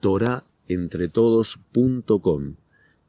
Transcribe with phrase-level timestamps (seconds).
[0.00, 2.54] torahentretodos.com.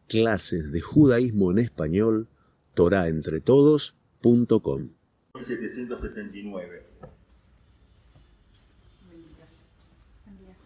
[0.08, 2.28] Clases de judaísmo en español,
[2.74, 4.90] torahentretodos.com.
[5.36, 6.84] 1779.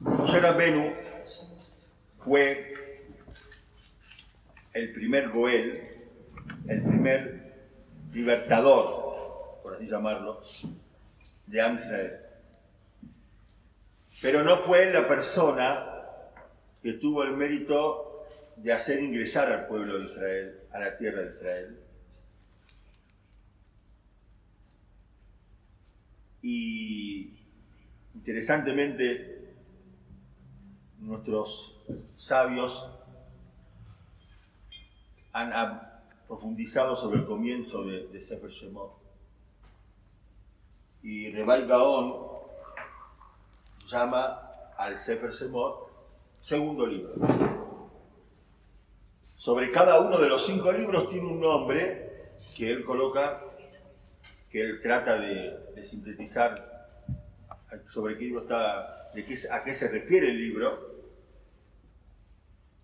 [0.03, 0.93] José Rabenu
[2.23, 2.73] fue
[4.73, 5.81] el primer Goel,
[6.67, 7.53] el primer
[8.13, 10.41] libertador, por así llamarlo,
[11.47, 12.13] de Am Israel.
[14.21, 15.92] Pero no fue la persona
[16.83, 18.25] que tuvo el mérito
[18.57, 21.79] de hacer ingresar al pueblo de Israel, a la tierra de Israel.
[26.41, 27.39] Y
[28.13, 29.53] interesantemente,
[30.99, 31.73] nuestros
[32.17, 32.73] sabios
[35.31, 35.81] han
[36.27, 38.91] profundizado sobre el comienzo de, de Sefer Shemot.
[41.01, 42.13] Y Rebay Gaon
[43.89, 45.92] llama al Sefer Shemot
[46.43, 47.13] segundo libro.
[49.37, 52.11] Sobre cada uno de los cinco libros tiene un nombre
[52.55, 53.41] que él coloca,
[54.49, 56.71] que él trata de, sintetizar
[57.87, 60.93] sobre qué libro está, de qué, a qué se refiere el libro.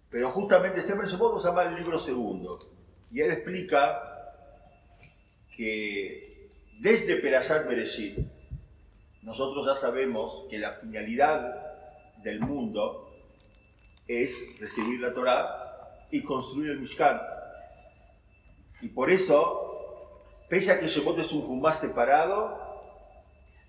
[0.10, 2.60] Pero justamente verso se llama el libro segundo.
[3.12, 4.02] Y él explica
[5.56, 8.20] que desde Perashat Bereshit,
[9.22, 11.56] nosotros ya sabemos que la finalidad
[12.24, 13.09] del mundo
[14.10, 17.22] es recibir la Torah y construir el Mishkan.
[18.82, 22.58] Y por eso, pese a que Shemot es un Jumás separado,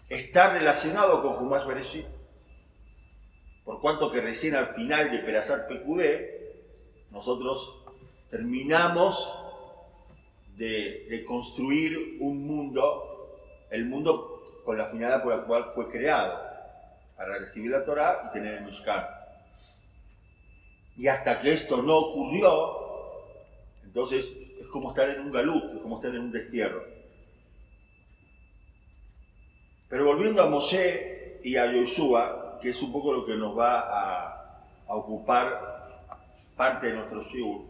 [0.08, 2.06] está relacionado con Jumás Bereshit.
[3.64, 6.64] Por cuanto que recién al final de Perasat Pekudé,
[7.10, 7.84] nosotros
[8.30, 9.16] terminamos
[10.56, 13.36] de, de, construir un mundo,
[13.70, 16.40] el mundo con la finalidad por la cual fue creado,
[17.16, 19.19] para recibir la Torah y tener el Mishkan.
[21.00, 22.76] Y hasta que esto no ocurrió,
[23.84, 24.22] entonces
[24.60, 26.82] es como estar en un galut, es como estar en un destierro.
[29.88, 33.78] Pero volviendo a Moshe y a Yoshua, que es un poco lo que nos va
[33.78, 36.10] a, ocupar
[36.54, 37.62] parte de nuestro shiur,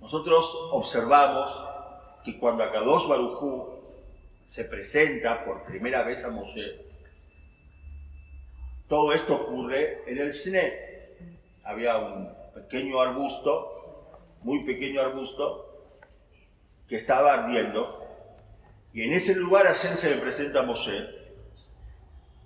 [0.00, 3.66] nosotros observamos que cuando Akadosh Barujú
[4.50, 6.87] se presenta por primera vez a Moshe,
[8.88, 10.72] todo esto ocurre en el cine.
[11.64, 14.10] Había un pequeño arbusto,
[14.42, 15.66] muy pequeño arbusto,
[16.88, 18.06] que estaba ardiendo,
[18.94, 21.18] y en ese lugar Hashem se le presenta a Moshe,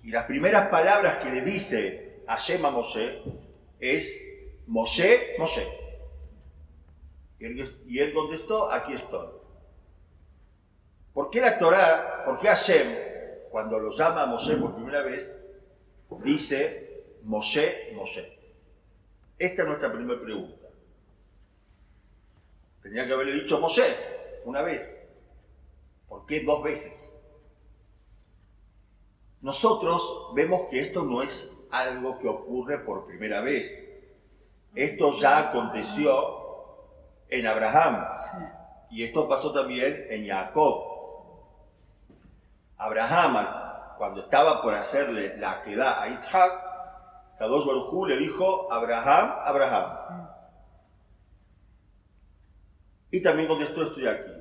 [0.02, 3.22] y las primeras palabras que le dice Hashem a Moshe
[3.78, 4.04] es
[4.66, 5.66] Moshe, Moshe.
[7.38, 9.28] Y él, contestó, aquí estoy.
[11.12, 12.94] ¿Por qué la Torah, por qué Hashem,
[13.50, 15.31] cuando lo llama a por primera vez,
[16.22, 18.38] dice Moshe, Moshe.
[19.38, 20.68] Esta es nuestra primera pregunta.
[22.82, 23.96] Tenía que haberle dicho Moshe
[24.44, 24.82] una vez.
[26.08, 26.92] ¿Por qué dos veces?
[29.40, 33.66] Nosotros vemos que esto no es algo que ocurre por primera vez.
[34.74, 36.42] Esto ya aconteció
[37.28, 38.04] en Abraham.
[38.90, 40.84] Y esto pasó también en Jacob.
[42.76, 43.61] Abraham,
[44.02, 46.52] cuando estaba por hacerle la queda a Isaac,
[47.38, 50.26] Kadosh Baruj le dijo, Abraham, Abraham.
[53.12, 54.32] Y también contestó, estoy aquí.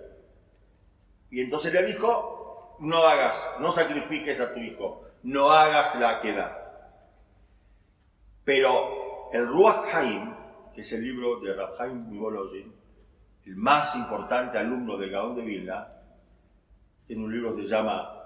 [1.30, 6.58] Y entonces le dijo, no hagas, no sacrifiques a tu hijo, no hagas la queda.
[8.44, 10.34] Pero el Ruach Haim,
[10.74, 12.74] que es el libro de Rabhaim Mivologin,
[13.46, 15.88] el más importante alumno del Gaón de Vilna,
[17.06, 18.21] tiene un libro que se llama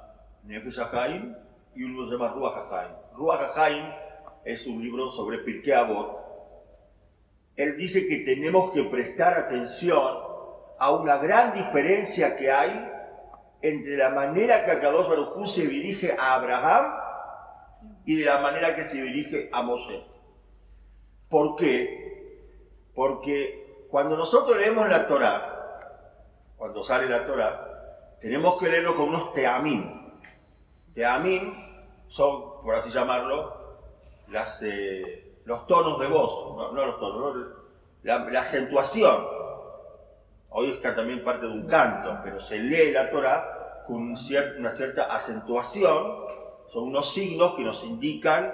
[0.45, 1.35] Nefesh HaChaim
[1.75, 2.91] y un se llama Ruach HaChaim.
[3.15, 3.85] Ruach HaChaim
[4.45, 6.23] es un libro sobre Pirkei Avot.
[7.55, 10.17] Él dice que tenemos que prestar atención
[10.77, 12.91] a una gran diferencia que hay
[13.61, 16.93] entre la manera que Akadosh Baruj se dirige a Abraham
[18.05, 20.03] y de la manera que se dirige a Moshe.
[21.29, 22.91] ¿Por qué?
[22.93, 25.55] Porque cuando nosotros leemos la Torah,
[26.57, 30.04] cuando sale la Torah, tenemos que leerlo con unos teamim,
[30.95, 31.53] Teamim
[32.07, 33.53] son, por así llamarlo,
[34.61, 37.35] eh, los tonos de voz, no, los tonos,
[38.03, 39.27] la, acentuación.
[40.49, 45.13] Hoy está también parte de un canto, pero se lee la Torah con una cierta
[45.13, 46.25] acentuación,
[46.71, 48.53] son unos signos que nos indican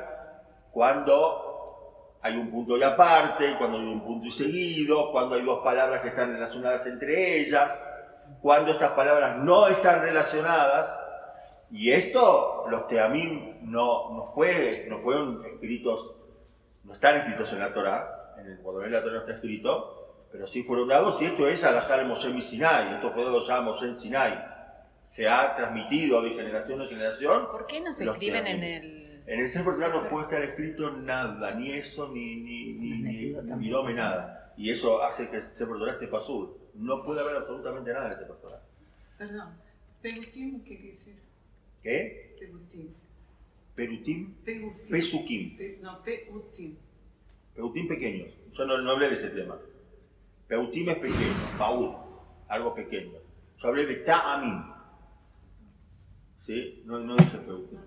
[0.72, 5.64] cuando hay un punto y aparte, cuando hay un punto y seguido, cuando hay dos
[5.64, 7.72] palabras que están relacionadas entre ellas,
[8.42, 11.01] cuando estas palabras no están relacionadas,
[11.72, 16.16] y esto, los teamim no, no, fue, no fueron escritos,
[16.84, 20.48] no están escritos en la Torah, en el cuando la Torah no está escrito, pero
[20.48, 23.62] sí fueron dados, y esto es Alajá de Moshe y Sinai, esto fue dado ya
[23.62, 24.52] Moshe en Sinai.
[25.12, 27.48] Se ha transmitido de generación en generación.
[27.52, 29.02] ¿Por qué no se escriben en el...
[29.28, 33.70] En el Sefer Torah no puede estar escrito nada, ni eso, ni, ni, ni, ni,
[33.70, 34.54] ni nada.
[34.58, 36.58] Y eso hace que el Sefer Torah esté pasur.
[36.74, 38.62] No puede haber absolutamente nada en el Sefer Torah.
[39.18, 39.54] Perdón,
[40.02, 41.31] Perutim, ¿qué quiere decir?
[41.84, 42.36] ¿Qué?
[42.40, 42.94] Perutim.
[43.76, 44.90] Perutim, Perutim.
[44.90, 45.58] Pesukim.
[45.58, 46.76] Pe- no, Peutim.
[47.56, 48.30] Peutim pequeños.
[48.58, 49.58] Yo no, no hablé de ese tema.
[50.48, 51.96] Peutim es pequeño, Paul,
[52.48, 53.14] algo pequeño.
[53.62, 54.64] Yo hablé de Ta'amim.
[56.46, 56.82] ¿Sí?
[56.86, 57.80] No, no dije Peutim.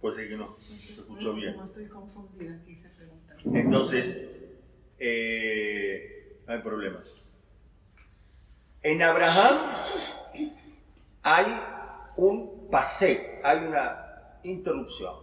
[0.00, 1.56] Puede ser que no se escuchó bien.
[1.56, 3.36] No estoy confundida, quise preguntar.
[3.54, 4.30] Entonces,
[4.98, 7.04] eh, no hay problemas.
[8.82, 9.72] En Abraham
[11.22, 11.46] hay
[12.16, 15.14] un pase, hay una interrupción.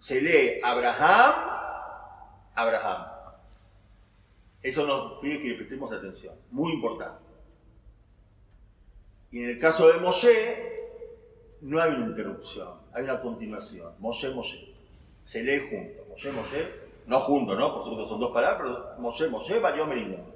[0.00, 1.34] Se lee Abraham,
[2.56, 3.06] Abraham.
[4.62, 7.22] Eso nos pide que le prestemos atención, muy importante.
[9.30, 10.72] Y en el caso de Moshe,
[11.60, 13.92] no hay una interrupción, hay una continuación.
[13.98, 14.74] Moshe, Moshe.
[15.26, 16.04] Se lee junto.
[16.08, 16.82] Moshe, Moshe.
[17.06, 17.74] No junto, ¿no?
[17.74, 20.31] Por supuesto son dos palabras, pero Moshe, Moshe, valió Merimundo.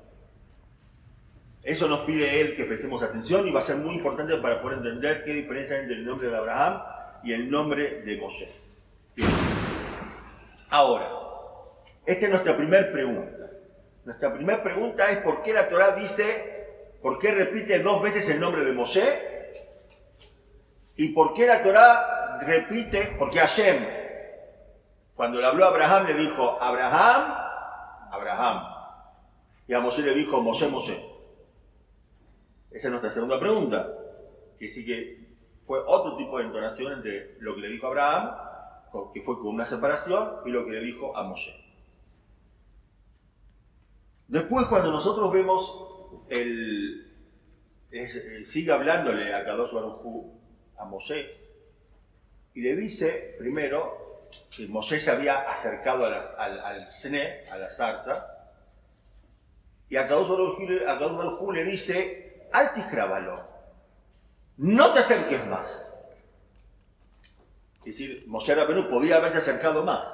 [1.67, 4.79] Eso nos pide él que prestemos atención y va a ser muy importante para poder
[4.79, 6.81] entender qué diferencia hay entre el nombre de Abraham
[7.25, 8.49] y el nombre de Moshe.
[9.17, 9.29] Bien.
[10.71, 11.11] Ahora,
[12.05, 13.51] esta es nuestra primera pregunta.
[14.05, 16.67] Nuestra primera pregunta es por qué la Torah dice,
[17.03, 19.23] por qué repite dos veces el nombre de Moshe
[20.95, 23.85] y por qué la Torah repite, porque Hashem,
[25.17, 27.35] cuando le habló a Abraham, le dijo, Abraham,
[28.13, 28.69] Abraham.
[29.67, 31.16] Y a Moshe le dijo, Moshe, Moshe.
[32.71, 33.87] Esa es nuestra segunda pregunta.
[34.59, 35.19] Que sí que
[35.67, 38.35] fue otro tipo de entonación entre lo que le dijo Abraham,
[39.13, 41.55] que fue con una separación, y lo que le dijo a Moshe.
[44.29, 47.07] Después, cuando nosotros vemos el.
[47.93, 50.33] eh, sigue hablándole a Kadosh Baruj Hu,
[50.79, 51.37] a Moshe,
[52.55, 58.27] y le dice primero que Moshe se había acercado al, al Sne, a la zarza,
[59.89, 63.45] y a Kadosh Baruj Hu le- a Kadosh Baruj Hu le dice, altiscrábalo,
[64.57, 65.87] no te acerques más.
[67.81, 70.09] Es decir, Moshe Rabbeinu podía haberse acercado más.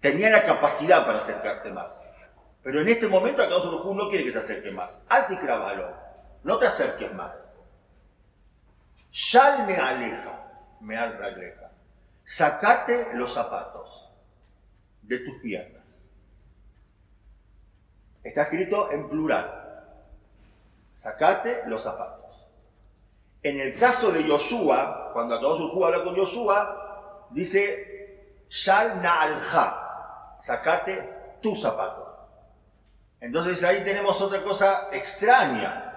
[0.00, 1.88] Tenía la capacidad para acercarse más.
[2.62, 4.96] Pero en este momento Hu no quiere que se acerque más.
[5.08, 5.96] Altiscrábalo,
[6.44, 7.36] no te acerques más.
[9.10, 10.50] Shal me aleja,
[10.80, 11.70] me aleja.
[12.24, 14.12] Sacate los zapatos
[15.02, 15.82] de tus piernas.
[18.22, 19.55] Está escrito en plural.
[21.06, 22.48] Sacate los zapatos.
[23.44, 30.40] En el caso de Yoshua, cuando Akadosh Hu habla con Yoshua, dice Shal na'alja.
[30.42, 31.08] Sacate
[31.40, 32.08] tus zapatos.
[33.20, 35.92] Entonces ahí tenemos otra cosa extraña.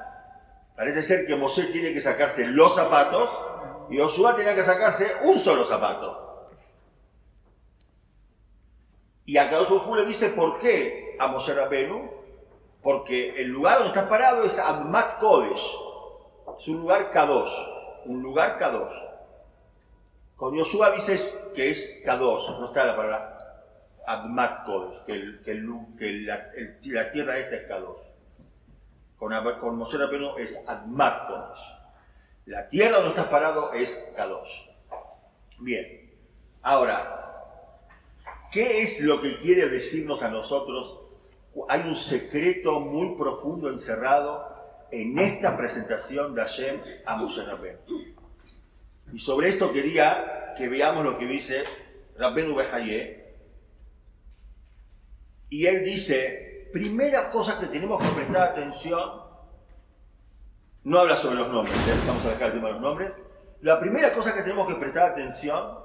[0.75, 3.31] Parece ser que Mosé tiene que sacarse los zapatos
[3.89, 6.51] y Josué tiene que sacarse un solo zapato.
[9.25, 12.18] Y a Kadosh le dice por qué a Moshe Rabenu,
[12.81, 15.61] porque el lugar donde está parado es Admat Kodesh,
[16.59, 17.51] es un lugar Kadosh,
[18.05, 18.93] un lugar Kadosh.
[20.35, 23.35] Con Josué dice que es Kadosh, no está la palabra
[24.07, 26.11] Admat Kodesh, que, el- que
[26.91, 27.99] la, tierra esta es Kadosh.
[29.17, 31.59] Con, Ab- con Moshe Rabbeinu es Admat Kodesh.
[32.45, 34.49] La tierra donde estás parado es Kadosh.
[35.59, 36.09] Bien.
[36.61, 37.25] Ahora,
[38.51, 40.98] ¿qué es lo que quiere decirnos a nosotros?
[41.67, 44.47] Hay un secreto muy profundo encerrado
[44.91, 47.77] en esta presentación de Hashem a Moshe.
[49.13, 51.63] Y sobre esto quería que veamos lo que dice
[52.17, 53.19] Rabbeinu Behaye,
[55.49, 59.21] y él dice, primera cosa que tenemos que prestar atención,
[60.83, 62.03] no habla sobre los nombres, ¿eh?
[62.05, 63.13] vamos a dejar el tema de los nombres,
[63.61, 65.79] la primera cosa que tenemos que prestar atención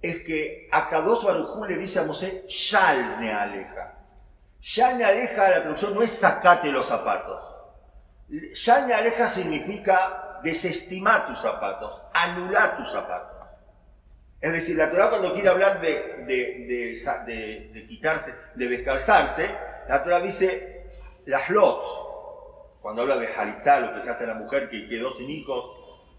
[0.00, 3.97] es que a Kadosh Barujú le dice a Mosé, Shal aleja.
[4.60, 7.40] Shal me aleja, la traducción no es sacate los zapatos.
[8.54, 13.36] Shal me aleja significa desestimar tus zapatos, anular tus zapatos.
[14.40, 19.50] Es decir, la Torah cuando quiere hablar de, de, de quitarse, de descalzarse,
[19.88, 20.90] la Torah dice
[21.26, 22.78] las lot.
[22.80, 25.64] Cuando habla de halitzá, lo que se hace a la mujer que quedó sin hijos,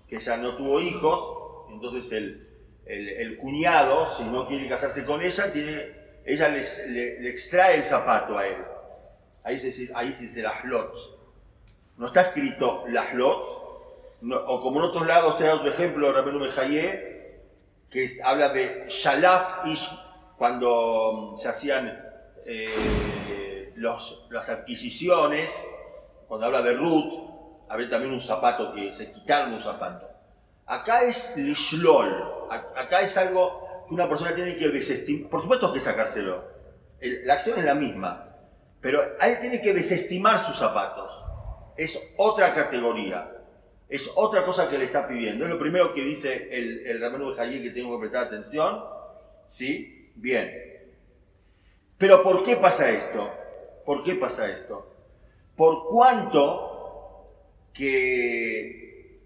[0.09, 2.45] que ya no tuvo hijos, entonces el-
[2.85, 5.98] el cuñado, si no quiere casarse con ella, tiene,
[6.33, 8.57] ella le, le extrae el zapato a él.
[9.43, 10.93] Ahí se ahí se dice las lot.
[11.97, 16.39] No está escrito las lot, no- o como en otros lados, trae otro ejemplo, Rabenu
[16.39, 17.39] Mejayé,
[17.89, 19.89] que habla de Shalaf Ish,
[20.37, 22.03] cuando mm, se hacían
[22.45, 23.73] eh,
[24.29, 25.49] las adquisiciones,
[26.27, 27.29] cuando habla de Ruth,
[27.69, 30.07] había también un zapato que se quitaron un zapato.
[30.65, 36.43] Acá es lishlol, acá es algo una persona tiene que desestimar, por supuesto que sacárselo,
[36.99, 38.25] El- la acción es la misma,
[38.81, 41.11] pero él tiene que desestimar sus zapatos,
[41.77, 43.29] es otra categoría,
[43.87, 47.35] es otra cosa que le está pidiendo, es lo primero que dice el, el Ramón
[47.35, 48.83] de que tengo que prestar atención,
[49.49, 50.11] ¿sí?
[50.15, 50.51] Bien.
[51.97, 53.29] Pero ¿por qué pasa esto?
[53.85, 54.85] ¿Por qué pasa esto?
[55.55, 56.69] Por cuanto
[57.73, 59.19] que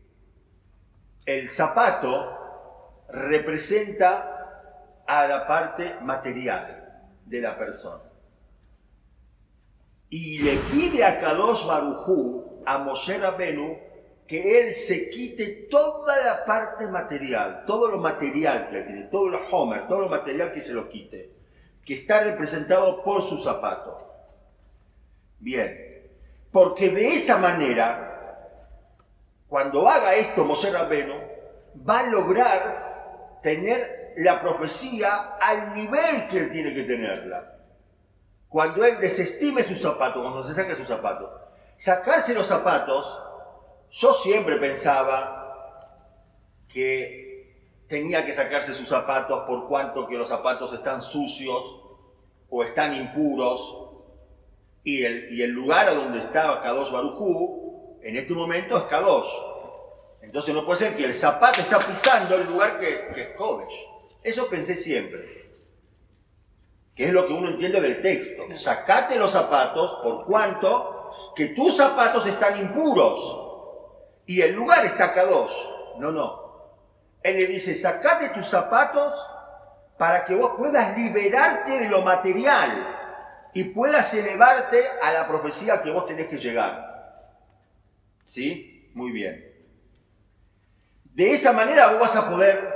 [1.25, 4.32] el zapato representa
[5.13, 6.89] a la parte material
[7.25, 8.01] de la persona.
[10.09, 13.77] Y le pide a Kadosh Barujú, a Moshe Rabenu,
[14.27, 19.39] que él se quite toda la parte material, todo lo material que tiene, todo lo
[19.51, 21.29] homer, todo lo material que se lo quite,
[21.85, 23.99] que está representado por su zapato.
[25.39, 26.01] Bien,
[26.51, 28.49] porque de esa manera,
[29.47, 31.15] cuando haga esto Moshe Rabenu,
[31.87, 37.53] va a lograr tener la profecía al nivel que él tiene que tenerla.
[38.49, 41.29] Cuando él desestime sus zapatos, cuando se saque sus zapatos.
[41.79, 43.19] Sacarse los zapatos,
[43.91, 45.43] yo siempre pensaba
[46.71, 51.63] que tenía que sacarse sus zapatos por cuanto que los zapatos están sucios
[52.49, 53.83] o están impuros
[54.83, 59.29] y el, y el lugar a donde estaba Kadosh Barujú en este momento es Kadosh.
[60.21, 63.92] Entonces no puede ser que el zapato está pisando el lugar que, que es Kodesh.
[64.23, 65.43] Eso pensé siempre.
[66.95, 68.43] Que es lo que uno entiende del texto.
[68.59, 73.43] Sacate los zapatos por cuanto que tus zapatos están impuros
[74.25, 75.53] y el lugar está Kadosh.
[75.99, 76.43] No, no.
[77.21, 79.13] Él le dice, sacate tus zapatos
[79.97, 82.99] para que vos puedas liberarte de lo material
[83.53, 86.93] y puedas elevarte a la profecía que vos tenés que llegar.
[88.31, 88.89] ¿Sí?
[88.93, 89.53] Muy bien.
[91.13, 92.72] De esa manera vos vas a poder,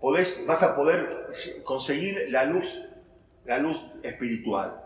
[0.00, 1.28] podés- vas a poder
[1.64, 2.66] conseguir la luz,
[3.44, 4.82] la luz espiritual.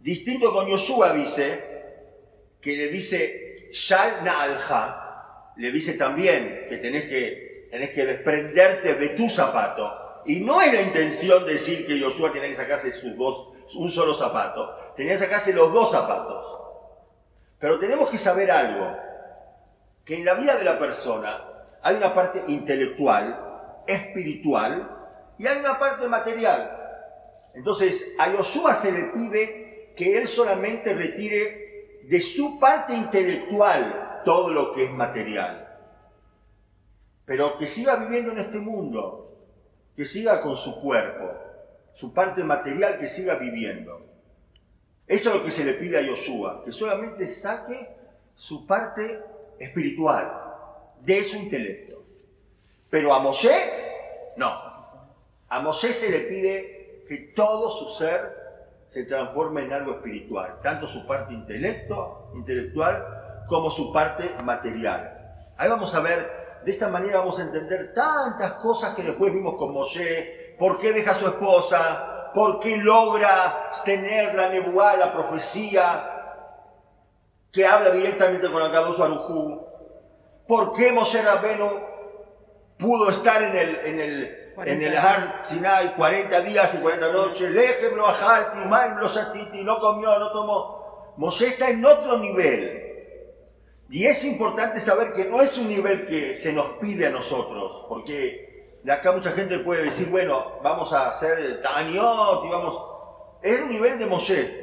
[0.00, 1.72] Distinto con Yoshua dice,
[2.60, 9.08] que le dice Shal Na'alha, le dice también que tenés que, tenés que desprenderte de
[9.10, 10.22] tu zapato.
[10.24, 14.14] Y no es la intención decir que Yoshua tiene que sacarse sus dos, un solo
[14.14, 16.46] zapato, tenía que sacarse los dos zapatos.
[17.58, 18.96] Pero tenemos que saber algo,
[20.04, 21.44] que en la vida de la persona
[21.80, 23.51] hay una parte intelectual,
[23.86, 24.98] espiritual,
[25.38, 26.78] y hay una parte material.
[27.54, 34.50] Entonces, a Yoshua se le pide que él solamente retire de su parte intelectual todo
[34.50, 35.68] lo que es material.
[37.24, 39.36] Pero que siga viviendo en este mundo,
[39.96, 41.30] que siga con su cuerpo,
[41.94, 44.06] su parte material que siga viviendo.
[45.06, 47.88] Eso es lo que se le pide a Yoshua, que solamente saque
[48.34, 49.20] su parte
[49.58, 50.32] espiritual
[51.00, 52.01] de su intelecto.
[52.92, 54.52] Pero a Moshe, no.
[55.48, 58.36] A Moshe se le pide que todo su ser
[58.88, 63.02] se transforme en algo espiritual, tanto su parte intelecto, intelectual
[63.48, 65.10] como su parte material.
[65.56, 69.56] Ahí vamos a ver, de esta manera vamos a entender tantas cosas que después vimos
[69.56, 75.14] con Moshe, por qué deja a su esposa, por qué logra tener la nebuá, la
[75.14, 76.10] profecía,
[77.50, 79.66] que habla directamente con Akadosh Barujú,
[80.46, 81.91] por qué Moshe Rabbeinu
[82.82, 84.36] pudo estar en el, en el,
[84.66, 89.62] en el Har Sinai 40 días y 40 noches, Lejem lo ajalti, maim lo satiti,
[89.62, 90.82] no comió, no tomó.
[91.16, 92.80] Moshe está en otro nivel.
[93.88, 97.86] Y es importante saber que no es un nivel que se nos pide a nosotros,
[97.88, 102.82] porque de acá mucha gente puede decir, bueno, vamos a hacer Taniot y vamos...
[103.42, 104.62] Es un nivel de Moshe.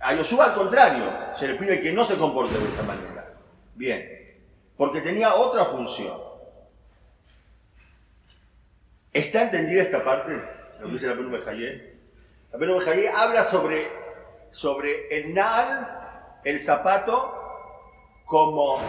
[0.00, 1.04] A Yoshua al contrario,
[1.38, 3.34] se le pide que no se comporte de esa manera.
[3.74, 4.06] Bien,
[4.76, 6.23] porque tenía otra función.
[9.14, 10.32] ¿Está entendida esta parte?
[10.80, 11.94] Lo que dice la Bejayé.
[12.52, 13.88] La Bejayé habla sobre,
[14.50, 17.32] sobre el Naal, el zapato,
[18.24, 18.80] como,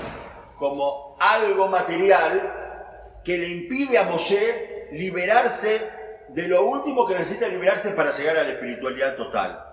[0.58, 5.89] como algo material que le impide a Moshe liberarse
[6.29, 9.63] de lo último que necesita liberarse para llegar a la espiritualidad total.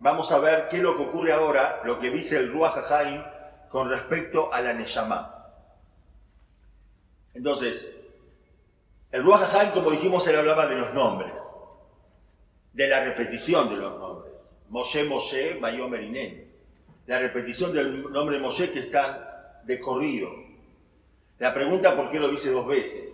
[0.00, 3.22] vamos a ver qué es lo que ocurre ahora, lo que dice el Ruach HaHaim
[3.68, 5.39] con respecto a la Neshama.
[7.34, 7.88] Entonces,
[9.12, 11.32] el Ruach HaHaim, como dijimos, él hablaba de los nombres,
[12.72, 14.32] de la repetición de los nombres.
[14.68, 16.48] Moshe, Moshe, Mayomer Inen.
[17.06, 19.18] La repetición del nombre Moshe que están
[19.64, 20.30] de corrido.
[21.38, 23.10] La pregunta por qué lo dice dos veces.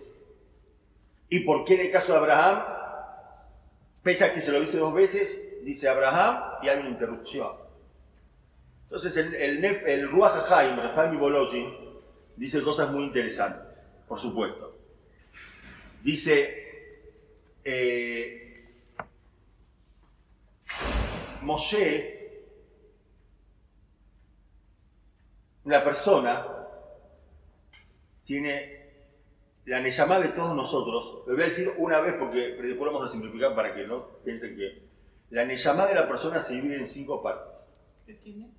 [1.29, 2.63] Y por qué en el caso de Abraham,
[4.03, 7.51] pese a que se lo dice dos veces, dice Abraham y hay una interrupción.
[8.83, 11.73] Entonces el, el, el Ruach HaHaim, Bologin,
[12.37, 13.66] dice cosas muy interesantes,
[14.07, 14.75] por supuesto.
[16.03, 16.67] Dice,
[17.63, 18.47] eh,
[21.41, 22.17] Moshe,
[25.65, 26.47] una persona,
[28.25, 28.77] tiene
[29.65, 33.11] la Neyamá de todos nosotros, lo voy a decir una vez porque después vamos a
[33.11, 34.87] simplificar para que no piensen que
[35.29, 37.53] la Neyamá de la persona se divide en cinco partes.
[38.05, 38.49] ¿Qué tiene?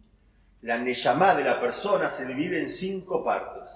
[0.61, 3.71] La Neyamá de la persona se divide en cinco partes.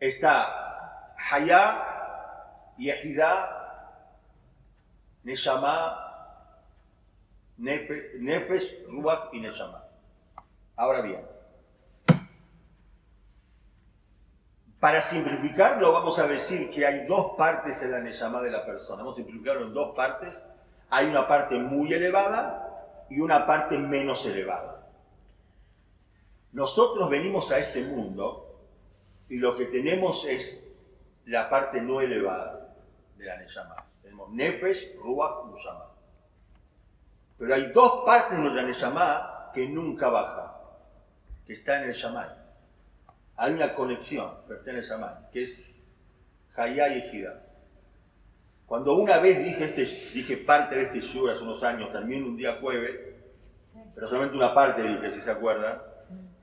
[0.00, 3.54] Está Hayá, Yehidá,
[5.24, 6.04] Neyamá,
[7.56, 9.84] Nefesh, Ruach y Neyamá.
[10.76, 11.20] Ahora bien,
[14.80, 19.02] Para simplificarlo, vamos a decir que hay dos partes en la Neyamá de la persona.
[19.02, 20.32] Vamos a simplificarlo en dos partes.
[20.88, 24.86] Hay una parte muy elevada y una parte menos elevada.
[26.52, 28.47] Nosotros venimos a este mundo
[29.28, 30.64] y lo que tenemos es
[31.26, 32.74] la parte no elevada
[33.16, 33.84] de la Neyamá.
[34.02, 35.84] Tenemos Nefesh, Ruach, Neyamá.
[37.38, 40.52] Pero hay dos partes de nuestra Neyamá que nunca bajan,
[41.46, 42.48] que están en el Shammai
[43.38, 45.64] hay una conexión, pertenece a Shaman, que es
[46.56, 47.40] Hayá y Ejida.
[48.66, 52.36] Cuando una vez dije, este, dije parte de este show hace unos años, también un
[52.36, 52.98] día jueves,
[53.94, 55.78] pero solamente una parte dije, si se acuerdan,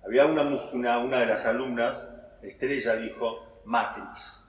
[0.06, 2.02] había una, una, una de las alumnas,
[2.46, 4.44] Estrella, dijo Matrix.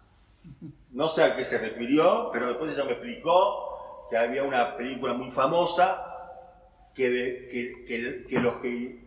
[0.92, 5.12] No sé a qué se refirió, pero después ella me explicó que había una película
[5.14, 6.02] muy famosa
[6.94, 7.84] que, que,
[8.28, 9.06] que, los, que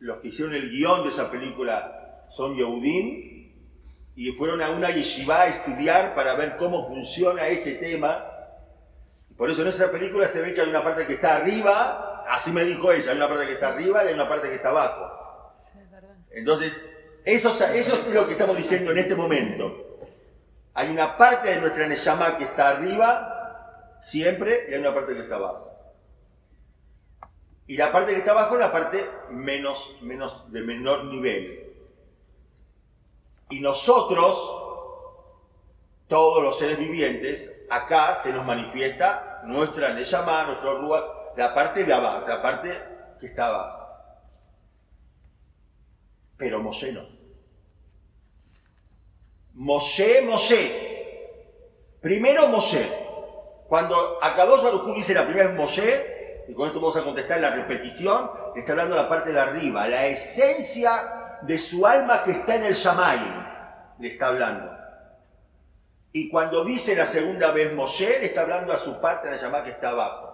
[0.00, 3.34] los que hicieron el guion de esa película son Yehudim
[4.16, 8.24] y fueron a una yeshiva a estudiar para ver cómo funciona este tema.
[9.36, 12.52] Por eso en esa película se ve que hay una parte que está arriba, así
[12.52, 14.68] me dijo ella, hay una parte que está arriba y hay una parte que está
[14.68, 15.10] abajo.
[16.30, 16.72] Entonces,
[17.24, 19.98] eso, es lo que estamos diciendo en este momento.
[20.74, 25.20] Hay una parte de nuestra Neshama que está arriba, siempre, y hay una parte que
[25.20, 25.70] está abajo.
[27.66, 31.72] Y la parte que está abajo es la parte menos, menos, de menor nivel.
[33.48, 34.36] Y nosotros,
[36.08, 41.04] todos los seres vivientes, acá se nos manifiesta nuestra Neshama, nuestro Ruach,
[41.36, 42.78] la parte de abajo, la parte
[43.18, 43.84] que está abajo.
[46.36, 47.13] Pero no.
[49.54, 50.94] Moshe, Moshe.
[52.00, 53.04] Primero Moshe.
[53.68, 57.50] Cuando Akadosh Baruj dice la primera vez Moshe, y con esto vamos a contestar la
[57.50, 62.64] repetición, está hablando la parte de arriba, la esencia de su alma que está en
[62.64, 63.44] el Shamayim,
[63.98, 64.70] le está hablando.
[66.12, 69.64] Y cuando dice la segunda vez Moshe, le está hablando a su parte de la
[69.64, 70.32] que está abajo.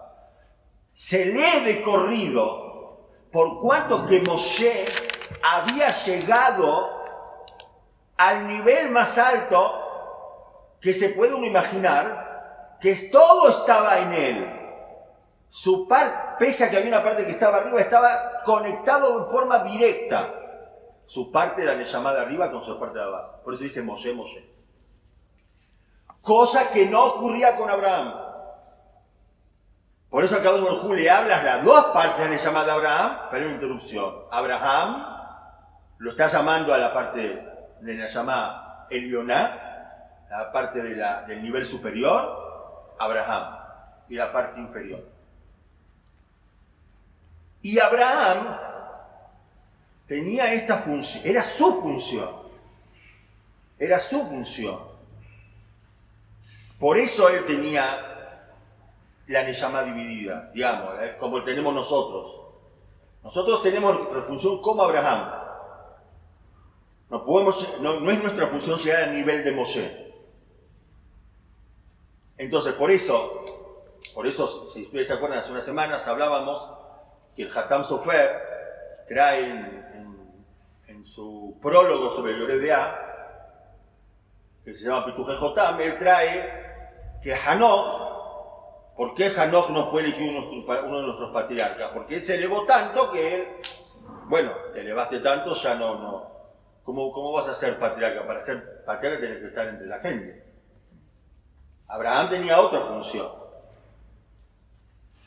[0.92, 4.86] Se lee de corrido por cuanto que Moshe
[5.42, 6.99] había llegado
[8.20, 14.56] al nivel más alto que se puede uno imaginar, que todo estaba en él.
[15.48, 19.64] Su parte, pese a que había una parte que estaba arriba, estaba conectado de forma
[19.64, 20.34] directa
[21.10, 23.40] su parte era la llamada arriba con su parte de abajo.
[23.42, 24.48] Por eso dice Moshe, Moshe.
[26.22, 28.14] Cosa que no ocurría con Abraham.
[30.08, 33.54] Por eso acá de le hablas las dos partes de la llamada Abraham, pero una
[33.54, 34.14] interrupción.
[34.30, 35.04] Abraham
[35.98, 37.49] lo está llamando a la parte
[37.80, 43.56] de la llamada Elioná, la parte del nivel superior, Abraham,
[44.08, 45.04] y la parte inferior.
[47.62, 48.56] Y Abraham
[50.06, 52.30] tenía esta función, era su función,
[53.78, 54.78] era su función.
[56.78, 58.10] Por eso él tenía
[59.26, 62.40] la Neyama dividida, digamos, eh, como tenemos nosotros.
[63.22, 65.39] Nosotros tenemos la función como Abraham.
[67.10, 70.14] No, podemos, no, es nuestra función llegar al nivel de Moshe.
[72.38, 73.44] Entonces, por eso,
[74.14, 76.78] por eso, si ustedes se acuerdan, hace unas semanas hablábamos
[77.36, 78.30] que el Hatam Sofer
[79.08, 79.80] trae
[81.14, 82.96] su prólogo sobre el A,
[84.64, 90.30] que se llama Pituje Jotam, él trae que Hanoch, ¿por qué Hanoch no fue elegido
[90.30, 91.90] uno de nuestros patriarcas?
[91.92, 93.48] Porque él se elevó tanto que él,
[94.28, 96.39] bueno, te elevaste tanto, ya no, no.
[96.84, 98.26] ¿Cómo, ¿Cómo vas a ser patriarca?
[98.26, 100.44] Para ser patriarca tienes que estar entre la gente.
[101.88, 103.28] Abraham tenía otra función.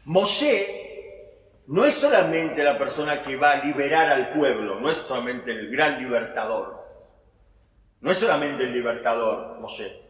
[0.06, 0.84] Moshe
[1.68, 5.72] no es solamente la persona que va a liberar al pueblo, no es solamente el
[5.72, 6.84] gran libertador,
[8.02, 10.02] no es solamente el libertador, Moshe,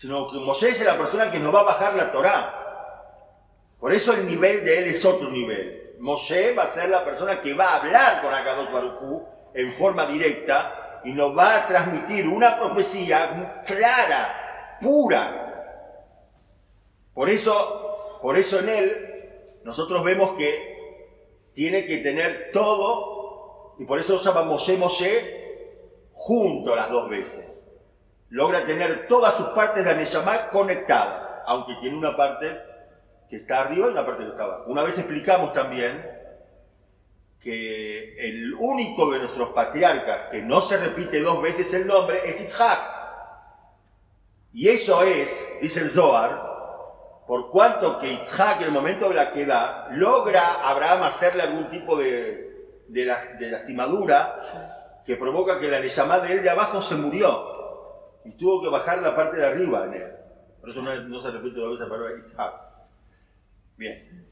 [0.00, 2.62] sino que Moshe es la persona que nos va a bajar la Torá.
[3.80, 5.96] Por eso el nivel de él es otro nivel.
[5.98, 9.22] Moshe va a ser la persona que va a hablar con Akadosh Baruj
[9.56, 15.42] en forma directa y nos va a transmitir una profecía clara, pura.
[17.14, 19.30] Por eso, por eso en él
[19.64, 20.76] nosotros vemos que
[21.54, 25.46] tiene que tener todo, y por eso llama Moshe Moshe
[26.12, 27.44] junto las dos veces.
[28.28, 32.58] Logra tener todas sus partes de Aneshama conectadas, aunque tiene una parte
[33.30, 34.64] que está arriba y una parte que está abajo.
[34.66, 36.15] Una vez explicamos también
[37.46, 42.40] que el único de nuestros patriarcas que no se repite dos veces el nombre es
[42.40, 42.80] Isaac.
[44.52, 45.30] Y eso es,
[45.62, 46.42] dice el Zohar,
[47.24, 51.96] por cuanto que Isaac en el momento de la queda logra Abraham hacerle algún tipo
[51.96, 52.50] de,
[52.88, 54.34] de, lastimadura
[55.06, 59.00] que provoca que la llamada de él de abajo se murió y tuvo que bajar
[59.02, 60.12] la parte de arriba en él.
[60.60, 62.54] Por eso no, se repite dos veces la palabra Isaac.
[63.76, 64.26] Bien.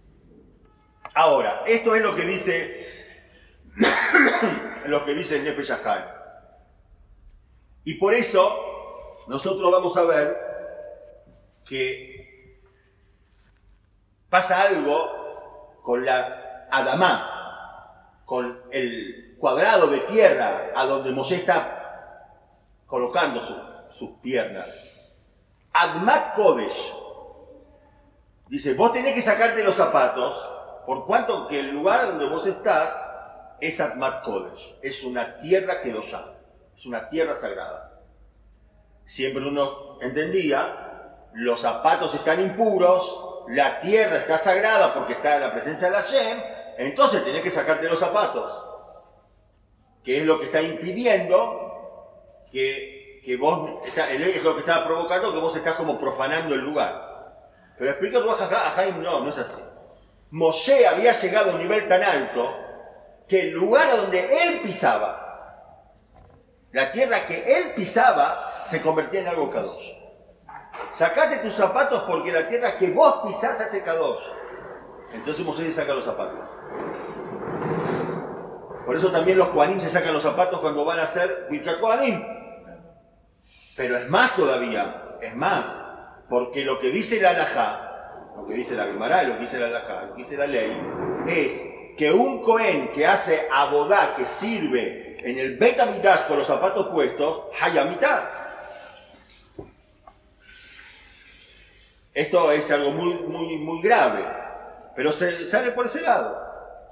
[1.14, 2.83] Ahora, esto es lo que dice
[4.86, 5.72] lo que dice el Nefesh
[7.84, 10.36] Y por eso nosotros vamos a ver
[11.64, 12.58] que
[14.28, 21.84] pasa algo con la Adamá, con el cuadrado de tierra a donde Mosé está
[22.86, 24.68] colocando sus piernas.
[25.72, 26.94] Admat Kodesh
[28.48, 30.34] dice, vos tenés que sacarte los zapatos,
[30.86, 33.03] por cuanto que el lugar donde vos estás
[33.60, 36.34] es Atmat Kodesh, es una tierra que quedosá,
[36.76, 38.00] es una tierra sagrada.
[39.06, 45.52] Siempre uno entendía, los zapatos están impuros, la tierra está sagrada porque está en la
[45.52, 46.42] presencia de la Shem,
[46.78, 48.64] entonces tenés que sacarte los zapatos,
[50.02, 55.40] que es lo que está impidiendo que, que vos, es lo que está provocando que
[55.40, 57.14] vos estás como profanando el lugar.
[57.78, 59.60] Pero explica tú a Jaime, no, no es así.
[60.30, 62.63] Moshe había llegado a un nivel tan alto
[63.28, 65.20] que el lugar donde él pisaba,
[66.72, 69.80] la tierra que él pisaba, se convertía en algo cadoso.
[70.92, 74.24] Sacate tus zapatos porque la tierra que vos pisás hace cadoso.
[75.12, 76.40] Entonces Moisés saca los zapatos.
[78.84, 81.72] Por eso también los Koanim se sacan los zapatos cuando van a hacer Birka
[83.76, 85.64] Pero es más todavía, es más,
[86.28, 89.66] porque lo que dice la Alajá, lo que dice la Gemara, lo que dice la
[89.66, 90.76] Alajá, lo que dice la ley,
[91.28, 96.88] es que un Cohen que hace abodá, que sirve en el Betamidash con los zapatos
[96.88, 97.44] puestos,
[97.88, 98.24] mitad.
[102.12, 104.24] Esto es algo muy, muy, muy grave,
[104.94, 106.44] pero se sale por ese lado.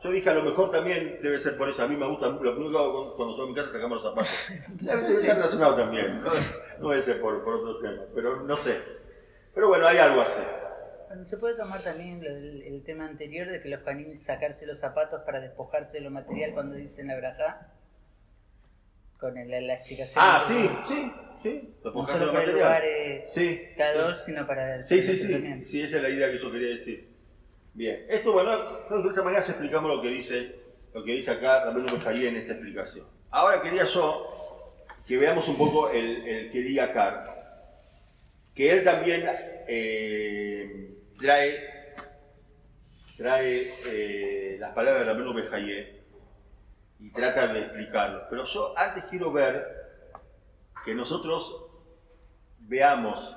[0.02, 1.80] Yo dije, a lo mejor también debe ser por eso.
[1.82, 4.12] A mí me gusta, lo primero que hago cuando estoy en mi casa sacamos los
[4.12, 4.32] zapatos.
[4.80, 6.22] Debe estar relacionado también.
[6.80, 8.80] No, debe ser por, por otros temas, pero no sé.
[9.54, 10.42] Pero bueno, hay algo así.
[11.26, 15.40] ¿Se puede tomar también el, tema anterior de que los canines sacarse los zapatos para
[15.40, 17.68] despojarse de lo material cuando dicen la braja?
[19.18, 20.16] Con el, la explicación.
[20.16, 21.74] Ah, sí, sí, sí.
[21.84, 22.82] Despojarse de lo material.
[23.34, 24.84] sí, cada dos, sino para.
[24.84, 25.64] Sí, sí, sí.
[25.64, 27.08] Sí, esa es la idea que yo quería decir.
[27.74, 28.04] Bien.
[28.08, 30.56] Esto, bueno, de esta manera explicamos lo que dice,
[30.94, 33.06] lo que dice acá Ramiro Mejaí en esta explicación.
[33.30, 34.74] Ahora quería yo
[35.06, 36.92] que veamos un poco el, el que diga
[38.54, 39.24] que él también.
[39.68, 40.91] Eh,
[41.22, 41.94] trae,
[43.16, 46.02] trae eh, las palabras de Rabenu Bejaye
[46.98, 48.26] y trata de explicarlo.
[48.28, 49.64] Pero yo antes quiero ver
[50.84, 51.70] que nosotros
[52.60, 53.36] veamos.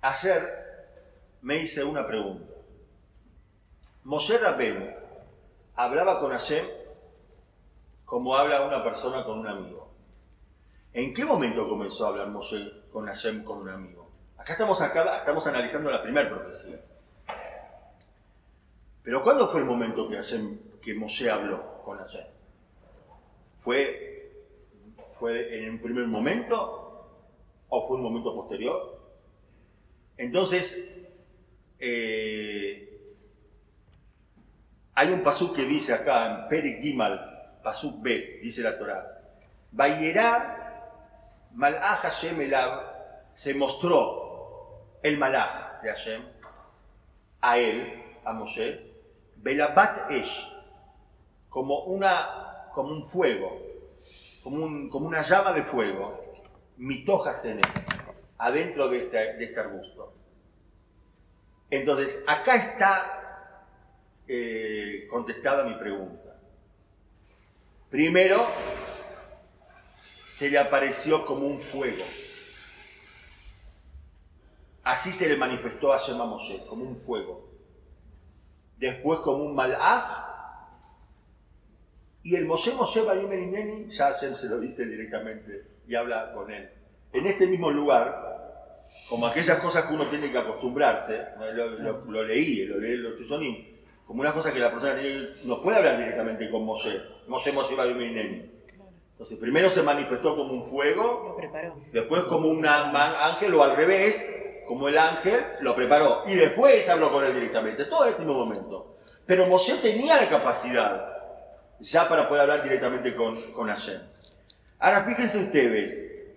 [0.00, 0.42] Ayer
[1.42, 2.54] me hice una pregunta.
[4.04, 4.90] Moshe Rabenu
[5.74, 6.66] hablaba con Hashem
[8.04, 9.85] como habla una persona con un amigo.
[10.96, 14.10] ¿En qué momento comenzó a hablar Moshe con Hashem con un amigo?
[14.38, 16.80] Acá estamos, estamos analizando la primera profecía.
[19.02, 22.24] Pero ¿cuándo fue el momento que, Hashem, que Moshe habló con Hashem?
[23.60, 24.32] ¿Fue,
[25.18, 27.10] ¿Fue en un primer momento
[27.68, 28.98] o fue un momento posterior?
[30.16, 30.64] Entonces,
[31.78, 33.12] eh,
[34.94, 39.04] hay un pasú que dice acá en Peri Gimal, pasú B, dice la Torah,
[39.72, 40.65] Vayerá
[41.56, 42.82] Malach Hashem Elav
[43.36, 46.22] se mostró el Malach de Hashem
[47.40, 48.92] a él, a Moshe,
[49.36, 50.52] Belabat Esh,
[51.48, 53.58] como, una, como un fuego,
[54.42, 56.22] como, un, como una llama de fuego,
[56.76, 57.60] mitojas en
[58.36, 60.12] adentro de este, de este arbusto.
[61.70, 63.46] Entonces, acá está
[64.28, 66.36] eh, contestada mi pregunta.
[67.88, 68.46] Primero,
[70.38, 72.04] se le apareció como un fuego.
[74.84, 77.48] Así se le manifestó a Shema Moshe, como un fuego.
[78.78, 80.24] Después como un malaj.
[82.22, 86.68] Y el Moshe Moshe Bayumenineni, ya se lo dice directamente y habla con él.
[87.12, 91.18] En este mismo lugar, como aquellas cosas que uno tiene que acostumbrarse,
[91.54, 93.64] lo, leí, lo leí los Tusonim,
[94.06, 95.00] como una cosa que la persona
[95.44, 98.55] no puede hablar directamente con Moshe, Moshe Moshe Bayumenineni.
[99.16, 101.38] Entonces, primero se manifestó como un fuego,
[101.90, 104.14] después como un ángel o al revés,
[104.68, 108.44] como el ángel lo preparó y después habló con él directamente, todo en este mismo
[108.44, 108.98] momento.
[109.24, 111.16] Pero Moshe tenía la capacidad
[111.80, 114.02] ya para poder hablar directamente con, con Hashem.
[114.80, 116.32] Ahora fíjense ustedes,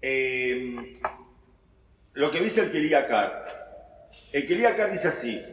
[0.00, 0.98] eh,
[2.14, 3.44] lo que dice el Kiriakar.
[4.32, 5.44] El Kiriakar dice así,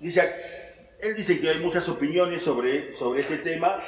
[0.00, 0.20] dice
[1.00, 3.80] él dice que hay muchas opiniones sobre, sobre este tema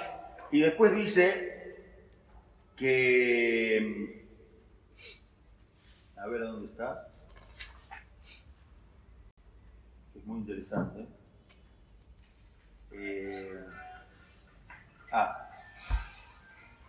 [0.51, 1.77] y después dice
[2.77, 4.21] que...
[6.17, 7.09] A ver, ¿dónde está?
[10.15, 11.07] Es muy interesante.
[12.93, 13.65] Eh,
[15.13, 15.49] ah,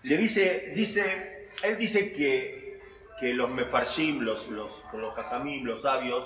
[0.03, 2.79] le dice, dice, él dice que,
[3.19, 5.15] que los mefarshim, los, los, los
[5.63, 6.25] los sabios,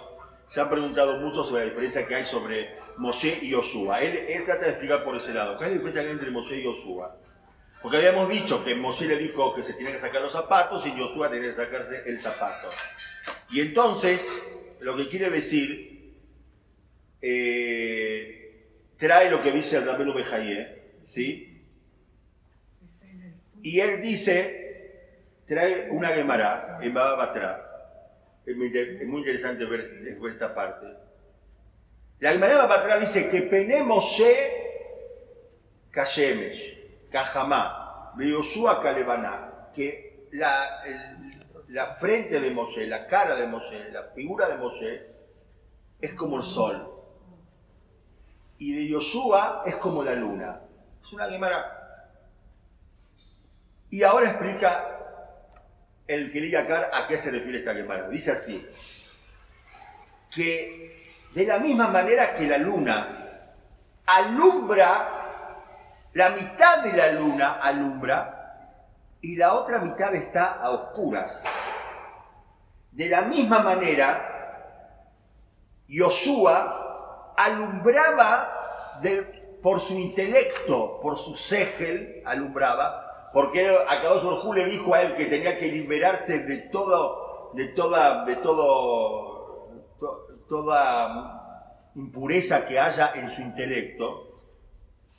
[0.49, 4.01] se han preguntado mucho sobre la diferencia que hay sobre Moshe y Yoshua.
[4.01, 5.58] Él, trata de explicar por ese lado.
[5.58, 7.17] ¿Cuál es la diferencia entre Moshe y Yoshua?
[7.81, 10.97] Porque habíamos dicho que Moshe le dijo que se tenía que sacar los zapatos y
[10.97, 12.69] Yoshua tenía que sacarse el zapato.
[13.51, 14.21] Y entonces,
[14.81, 16.13] lo que quiere decir,
[17.21, 18.63] eh,
[18.97, 21.51] trae lo que dice el Rabenu Bejaye, ¿sí?
[23.62, 27.34] Y él dice, trae una Gemara en Baba
[28.45, 31.04] Es muy, interesante ver esta parte
[32.19, 34.65] la Gemara Batra dice que Pene Moshe
[35.91, 40.84] Kashemesh, Kajamá, Yoshua Kalebaná, que la,
[41.69, 45.08] la frente de Moshe, la cara de Moshe, la figura de Moshe
[46.01, 46.91] es como el sol.
[48.58, 50.62] Y de Yoshua es como la luna.
[51.04, 51.82] Es una Gemara.
[53.89, 54.91] Y ahora explica
[56.08, 58.10] el Kiriyakar a qué se refiere esta Gemara.
[58.10, 58.65] Dice así,
[60.34, 61.04] que
[61.36, 63.10] de la misma manera que la luna
[64.06, 65.10] alumbra,
[66.13, 68.32] la mitad de la luna alumbra
[69.19, 71.43] y la otra mitad está a oscuras.
[72.93, 74.32] De la misma manera,
[75.89, 78.52] Yoshua alumbraba
[79.62, 85.26] por su intelecto, por su segel, alumbraba, porque acabó su le dijo a él que
[85.26, 89.36] tenía que liberarse de todo, de toda, de todo
[90.47, 94.41] toda impureza que haya en su intelecto,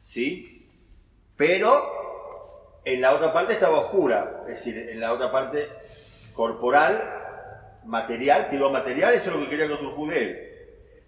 [0.02, 0.68] ¿sí?
[1.36, 5.68] Pero en la otra parte estaba oscura, es decir, en la otra parte
[6.34, 7.02] corporal,
[7.84, 10.36] material, quedó material, eso es lo que quería que judíos.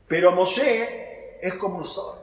[0.09, 2.19] Pero Mosé es como un sol,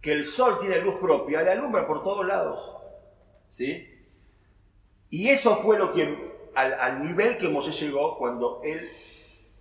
[0.00, 2.58] que el sol tiene luz propia, le alumbra por todos lados,
[3.50, 3.86] ¿sí?
[5.10, 8.88] Y eso fue lo que, al, nivel que Mosé llegó cuando él,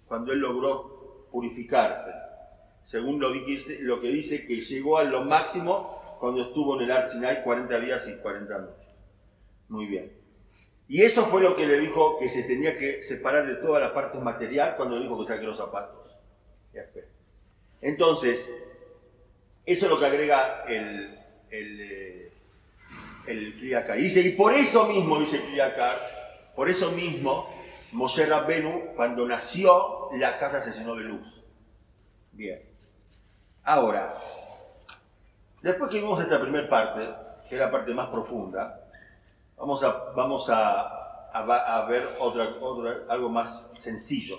[0.08, 0.99] cuando él logró
[1.32, 2.12] purificarse.
[2.86, 7.44] Según lo, lo que dice que llegó a lo máximo cuando estuvo en el Arsinai
[7.44, 8.88] 40 días y 40 noches.
[9.70, 10.12] Muy bien.
[10.88, 13.94] Y eso fue lo que le dijo que se tenía que separar de toda la
[13.94, 16.10] parte material cuando le dijo que saque los zapatos.
[17.82, 18.40] Entonces,
[19.66, 21.18] eso es lo que agrega el,
[21.52, 22.32] el, eh,
[23.28, 23.60] el
[23.98, 26.00] Dice, y por eso mismo, dice Kriyakar,
[26.56, 27.48] por eso mismo,
[27.92, 31.44] Moshe Rabbenu, cuando nació, la casa se llenó de luz.
[32.34, 32.62] Bien.
[33.64, 34.16] Ahora,
[35.62, 37.10] después que vimos esta primera parte,
[37.48, 38.80] que es la parte más profunda,
[39.58, 44.38] vamos a, vamos a, a, ver otra, otra, algo más sencillo.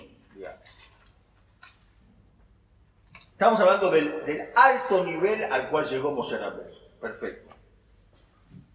[3.31, 6.69] Estamos hablando del, alto nivel al cual llegó Moshe Rabbenu.
[6.99, 7.53] Perfecto.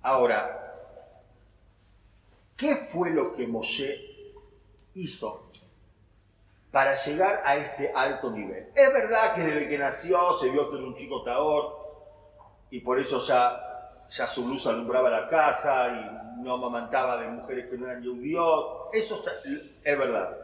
[0.03, 0.75] Ahora,
[2.57, 4.15] ¿qué fue lo que Moshe
[4.97, 5.51] hizo
[6.73, 8.67] para llegar a este alto nivel.
[8.75, 11.87] Es verdad que desde que nació se vio que era un chico taor
[12.71, 17.71] y por eso ya, ya su luz alumbraba la casa y no amamantaba de mujeres
[17.71, 18.67] que no eran judíos.
[18.93, 19.25] Eso
[19.85, 20.37] es verdad.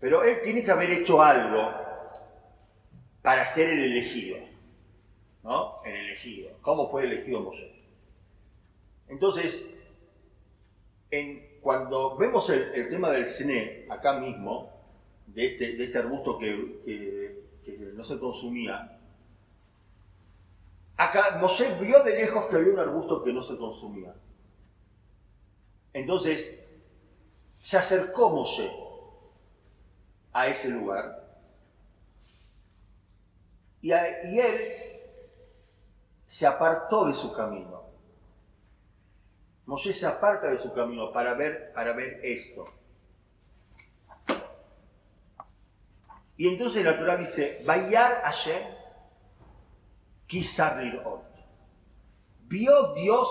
[0.00, 1.72] Pero él tiene que haber hecho algo
[3.22, 4.38] para ser el elegido.
[5.42, 5.82] ¿No?
[5.84, 6.50] El elegido.
[6.62, 7.72] ¿Cómo fue elegido Moshe?
[9.08, 9.54] Entonces,
[11.10, 14.70] en cuando vemos el, tema del cine acá mismo,
[15.26, 17.46] de este, este arbusto que,
[17.94, 18.98] no se consumía,
[20.96, 24.14] acá Moshe vio de lejos que había un arbusto que no se consumía.
[25.92, 26.58] Entonces,
[27.60, 28.70] se acercó Moshe
[30.32, 31.28] a ese lugar
[33.80, 34.88] y él
[36.28, 37.87] se apartó de su camino.
[39.68, 42.64] Moshe se aparta de su camino para ver, para ver esto.
[46.38, 48.62] Y entonces la Torah dice, Bayar Hashem
[50.26, 51.22] Kisar Lirot.
[52.44, 53.28] Vio Dios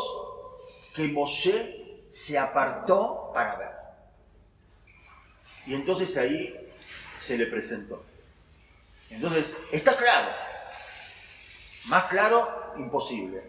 [0.93, 3.71] que Moshe se apartó para ver.
[5.65, 6.55] Y entonces ahí
[7.25, 8.03] se le presentó.
[9.09, 10.35] Entonces, está claro.
[11.85, 13.41] Más claro, imposible.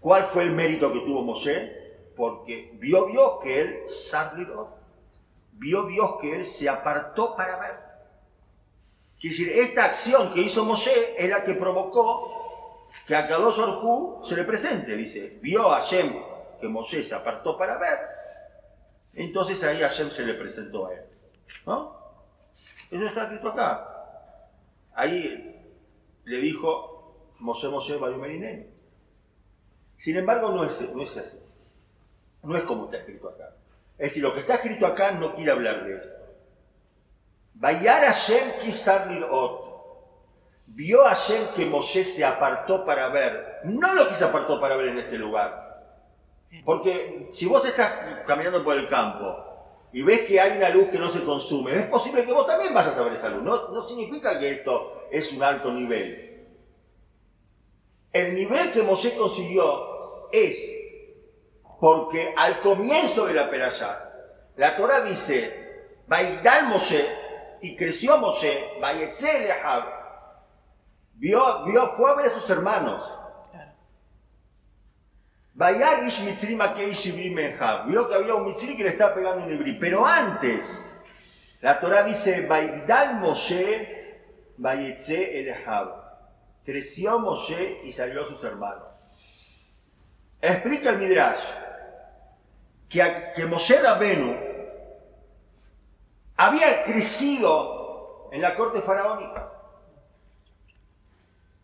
[0.00, 1.81] ¿Cuál fue el mérito que tuvo Moshe?
[2.16, 4.76] Porque vio Dios que él, Sadlirot,
[5.52, 7.74] vio Dios que él se apartó para ver.
[9.20, 14.26] Quiere decir, esta acción que hizo Moshe es la que provocó que a Kadosh Orhu
[14.26, 14.96] se le presente.
[14.96, 16.12] Dice, vio a Hashem
[16.60, 17.98] que Moshe se apartó para ver,
[19.14, 21.04] entonces ahí Hashem se le presentó a él.
[21.66, 21.96] ¿No?
[22.90, 23.88] Eso está escrito acá.
[24.94, 25.56] Ahí
[26.24, 28.70] le dijo, Moshe Moshe Bayumerinen.
[29.98, 31.41] Sin embargo, no es, no es así.
[32.42, 33.50] No es como está escrito acá.
[33.98, 36.08] Es decir, lo que está escrito acá no quiere hablar de esto.
[37.54, 38.52] Bayar Hashem
[39.10, 39.72] Lirot.
[40.66, 43.60] Vio a Hashem que Moshe se apartó para ver.
[43.64, 45.62] No lo que se apartó para ver en este lugar.
[46.64, 49.36] Porque si vos estás caminando por el campo
[49.92, 52.74] y ves que hay una luz que no se consume, es posible que vos también
[52.74, 53.42] vayas a ver esa luz.
[53.42, 56.46] No, no significa que esto es un alto nivel.
[58.12, 60.81] El nivel que Moshe consiguió es
[61.82, 64.08] porque al comienzo de la perashá,
[64.54, 67.08] la Torah dice, Baidal Moshe,
[67.60, 68.78] y creció Moshe,
[71.14, 73.02] vio, vio, fue a ver a sus hermanos.
[75.54, 77.12] Bayar Ish
[77.86, 80.62] vio que había un Mitzri que le estaba pegando un Ibri, pero antes,
[81.62, 84.20] la Torah dice, Baidal Moshe,
[84.56, 85.88] Bayetze Elehab,
[86.64, 88.86] creció Moshe y salió a sus hermanos.
[90.40, 91.62] Explica el Midrash
[92.92, 93.78] que, a- que Moshe
[96.36, 99.48] había crecido en la corte faraónica.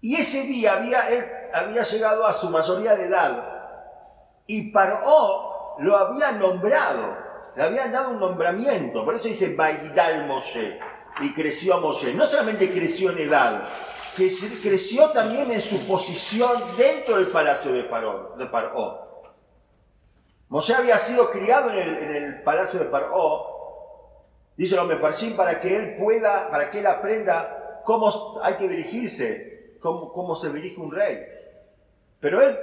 [0.00, 3.44] Y ese día había, él había llegado a su mayoría de edad.
[4.46, 7.16] Y Paró lo había nombrado,
[7.56, 9.04] le habían dado un nombramiento.
[9.04, 10.78] Por eso dice Baidal Moshe.
[11.20, 12.14] Y creció Moshe.
[12.14, 13.62] No solamente creció en edad,
[14.16, 14.30] que
[14.62, 18.34] creció también en su posición dentro del palacio de Paró.
[18.36, 19.07] De Paró.
[20.48, 23.58] Moshe había sido criado en el, el palacio de Paró,
[24.56, 24.98] dice el hombre
[25.36, 30.50] para que él pueda, para que él aprenda cómo hay que dirigirse, cómo, cómo se
[30.50, 31.18] dirige un rey.
[32.20, 32.58] Pero él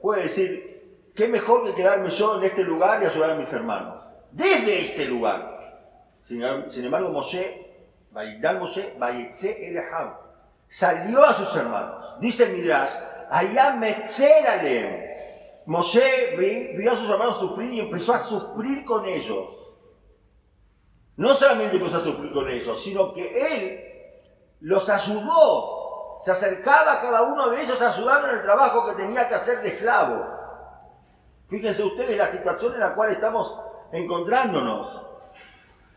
[0.00, 4.02] puede decir, qué mejor que quedarme yo en este lugar y ayudar a mis hermanos.
[4.30, 5.54] Desde este lugar.
[6.24, 7.66] Sin, sin embargo, Moshe,
[8.10, 10.14] Baidal Moshe, Bayetze Eleham,
[10.68, 12.20] salió a sus hermanos.
[12.20, 12.92] Dice el Midrash,
[13.30, 15.03] allá Metzeralem.
[15.66, 19.48] Moshe vi- vio a sus hermanos sufrir y empezó a sufrir con ellos.
[21.16, 23.22] No solamente empezó a sufrir con ellos, sino que
[23.56, 23.80] él
[24.60, 26.20] los ayudó.
[26.24, 29.34] Se acercaba a cada uno de ellos a ayudarlo en el trabajo que tenía que
[29.34, 30.26] hacer de esclavo.
[31.48, 33.54] Fíjense ustedes la situación en la cual estamos
[33.92, 35.02] encontrándonos.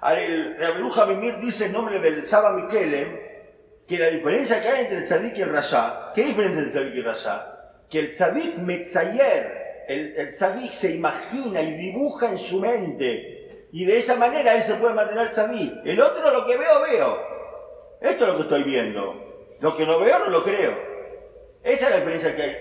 [0.03, 3.25] El Reberuja Mimir dice en nombre del Saba Miquele
[3.87, 6.71] que la diferencia que hay entre el tzadik y el rasha, ¿qué diferencia entre el
[6.71, 7.53] tzadik y el rasha?
[7.89, 9.56] Que el tzadik metzayer,
[9.87, 14.75] el, el se imagina y dibuja en su mente y de esa manera él se
[14.75, 15.73] puede mantener tzadik.
[15.85, 17.17] El otro lo que veo, veo.
[18.01, 19.13] Esto es lo que estoy viendo.
[19.59, 20.73] Lo que no veo, no lo creo.
[21.63, 22.55] Esa es la diferencia que hay.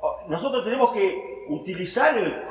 [0.00, 2.44] Oh, Nosotros tenemos que utilizar el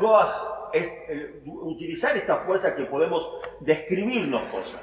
[0.74, 3.28] el- utilizar esta fuerza que podemos
[3.62, 4.82] describirnos cosas.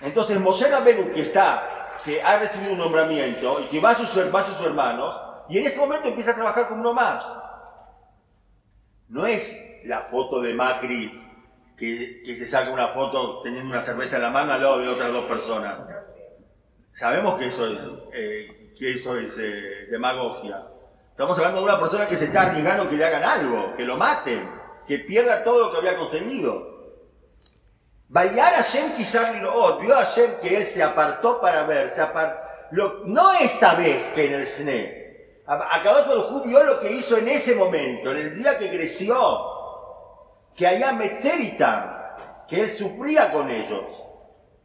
[0.00, 4.34] Entonces, Moshe Rabenu, que está, que ha recibido un nombramiento y que va a sus,
[4.34, 7.24] va a sus hermanos, y en ese momento empieza a trabajar como uno más.
[9.08, 9.42] No es
[9.84, 11.10] la foto de Macri
[11.76, 15.12] que, se saca una foto teniendo una cerveza en la mano al lado de otras
[15.12, 15.78] dos personas.
[16.94, 17.80] Sabemos que eso es,
[18.12, 20.56] eh, que eso es eh, demagogia.
[21.10, 23.96] Estamos hablando de una persona que se está arriesgando que le hagan algo, que lo
[23.96, 24.48] maten,
[24.86, 26.78] que pierda todo lo que había conseguido.
[28.08, 32.40] Bayar Hashem quizá Lirot, vio a Hashem que él se apartó para ver, se apar-
[32.70, 35.07] lo- no esta vez que en el Sne.
[35.48, 39.16] Acabó por vio lo que hizo en ese momento, en el día que creció,
[40.54, 41.90] que allá Metzeritam,
[42.46, 43.84] que él sufría con ellos.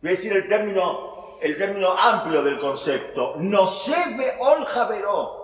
[0.01, 5.43] voy a decir el término, el término amplio del concepto, no se ve ol javeró.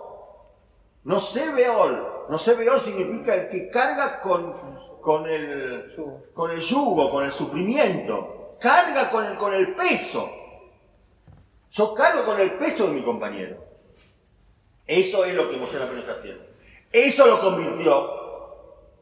[1.05, 2.25] No se ve ol.
[2.27, 4.53] No se ve ol significa el que carga con,
[4.99, 5.95] con, el,
[6.33, 8.57] con el yugo, con el sufrimiento.
[8.59, 10.29] Carga con el, con el peso.
[11.71, 13.68] Yo cargo con el peso de mi compañero.
[14.89, 16.43] Eso es lo que Moshe Rabbeinu está haciendo.
[16.91, 18.11] Eso lo convirtió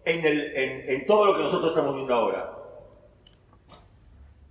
[0.03, 2.51] en, todo lo que nosotros estamos viendo ahora.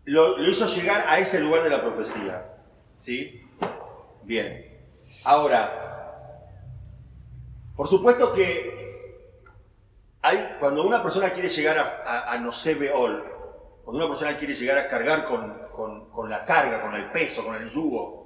[0.07, 2.55] Lo, hizo llegar a ese lugar de la profecía.
[3.01, 3.43] ¿Sí?
[4.23, 4.79] Bien.
[5.25, 6.33] Ahora,
[7.77, 9.05] por supuesto que
[10.23, 13.25] hay, cuando una persona quiere llegar a, a, a Nosebeol,
[13.85, 17.71] cuando una persona quiere llegar a cargar con, la carga, con el peso, con el
[17.73, 18.25] yugo,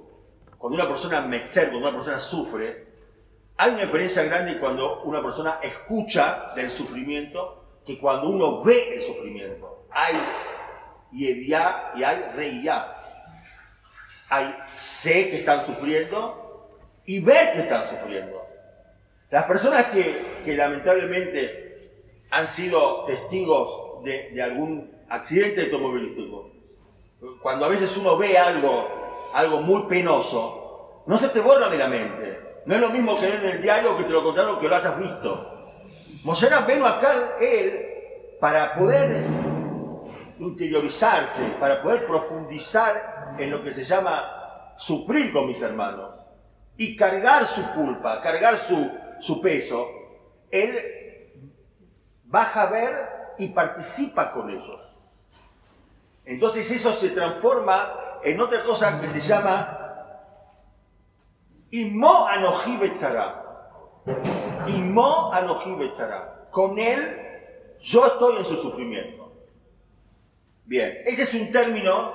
[0.57, 2.90] cuando una persona metzer, cuando una persona sufre,
[3.61, 9.03] hay una diferencia grande cuando una persona escucha del sufrimiento que cuando uno ve el
[9.03, 9.85] sufrimiento.
[9.91, 10.15] Hay
[11.11, 12.87] Yeviá y hay Reiyá.
[14.29, 14.55] Hay
[15.03, 16.71] sé que están sufriendo
[17.05, 18.41] y ver que están sufriendo.
[19.29, 21.91] Las personas que, que lamentablemente
[22.31, 26.49] han sido testigos de, de, algún accidente automovilístico,
[27.43, 28.87] cuando a veces uno ve algo,
[29.35, 32.50] algo muy penoso, no se te borra de la mente.
[32.65, 34.97] No es lo mismo que en el diario que te lo contaron que lo hayas
[34.99, 35.47] visto.
[36.23, 37.87] Moshe veno acá él
[38.39, 39.25] para poder
[40.39, 46.11] interiorizarse, para poder profundizar en lo que se llama sufrir con mis hermanos
[46.77, 48.91] y cargar su culpa, cargar su,
[49.21, 49.87] su peso,
[50.49, 50.79] él
[52.25, 54.81] baja a ver y participa con ellos.
[56.25, 57.93] Entonces eso se transforma
[58.23, 59.80] en otra cosa que se llama
[61.71, 63.43] Imo Anoji Betzara.
[64.67, 65.91] Imo Anoji.
[66.51, 67.17] Con él
[67.81, 69.31] yo estoy en su sufrimiento.
[70.65, 72.13] Bien, ese es un término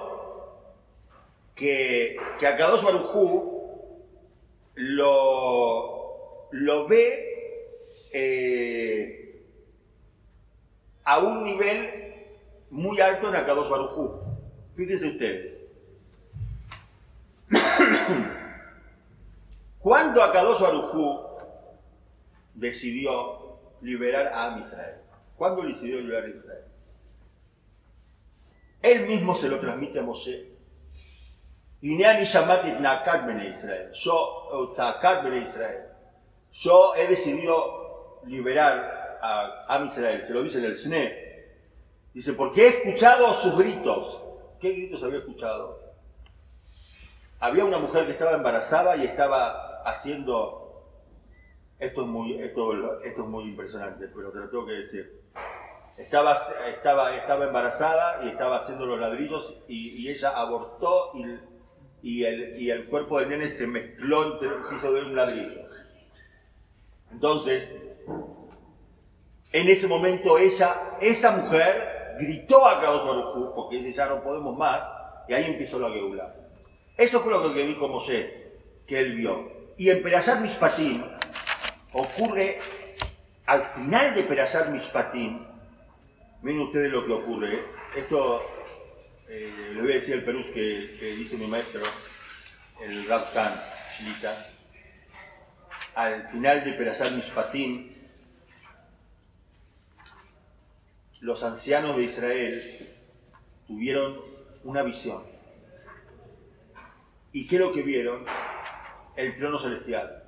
[1.55, 3.57] que, que Akadosh Barujú
[4.75, 7.73] lo, lo ve
[8.13, 9.43] eh,
[11.05, 12.15] a un nivel
[12.71, 14.21] muy alto en Akadosh Barujú.
[14.77, 15.53] Fíjense ustedes.
[19.87, 21.21] Cuando Akadosh Barujú
[22.55, 24.97] decidió liberar a Israel?
[25.37, 26.65] ¿Cuándo decidió liberar a Israel?
[28.83, 30.51] Él mismo se lo transmite a Moshe.
[33.47, 33.93] Israel.
[34.03, 35.83] Yo, Israel.
[36.55, 40.25] Yo he decidido liberar a, a Israel.
[40.27, 41.45] Se lo dice en el Sne.
[42.13, 44.21] Dice, porque he escuchado sus gritos.
[44.61, 45.79] ¿Qué gritos había escuchado?
[47.39, 50.63] Había una mujer que estaba embarazada y estaba haciendo.
[51.79, 55.21] Esto es muy, esto, esto es muy impresionante, pero se lo tengo que decir.
[55.97, 56.37] Estaba,
[56.75, 61.25] estaba, estaba embarazada y estaba haciendo los ladrillos y, ella abortó y,
[62.03, 65.63] y, el, y, el, cuerpo del nene se mezcló, entre, se hizo un ladrillo.
[67.13, 67.69] Entonces,
[69.53, 74.83] en ese momento ella, esa mujer, gritó a Kadosh porque dice ya no podemos más,
[75.29, 76.35] y ahí empezó la geula.
[76.97, 78.53] Eso fue lo que dijo Mosé,
[78.87, 79.56] que él vio.
[79.79, 81.05] Y en Perashat Mishpatim
[81.93, 82.59] ocurre,
[83.45, 85.47] al final de Perashat Mishpatim,
[86.41, 87.65] miren ustedes lo que ocurre.
[87.95, 88.43] Esto
[89.29, 91.83] eh, le voy a decir el Perú que, dice mi maestro,
[92.83, 93.61] el Rab Khan,
[93.99, 94.47] Shilita.
[95.95, 97.93] Al final de Perashat Mishpatim,
[101.21, 102.89] los ancianos de Israel
[103.67, 104.21] tuvieron
[104.65, 105.23] una visión.
[107.33, 108.25] ¿Y qué es lo que vieron?
[109.17, 110.23] El trono celestial,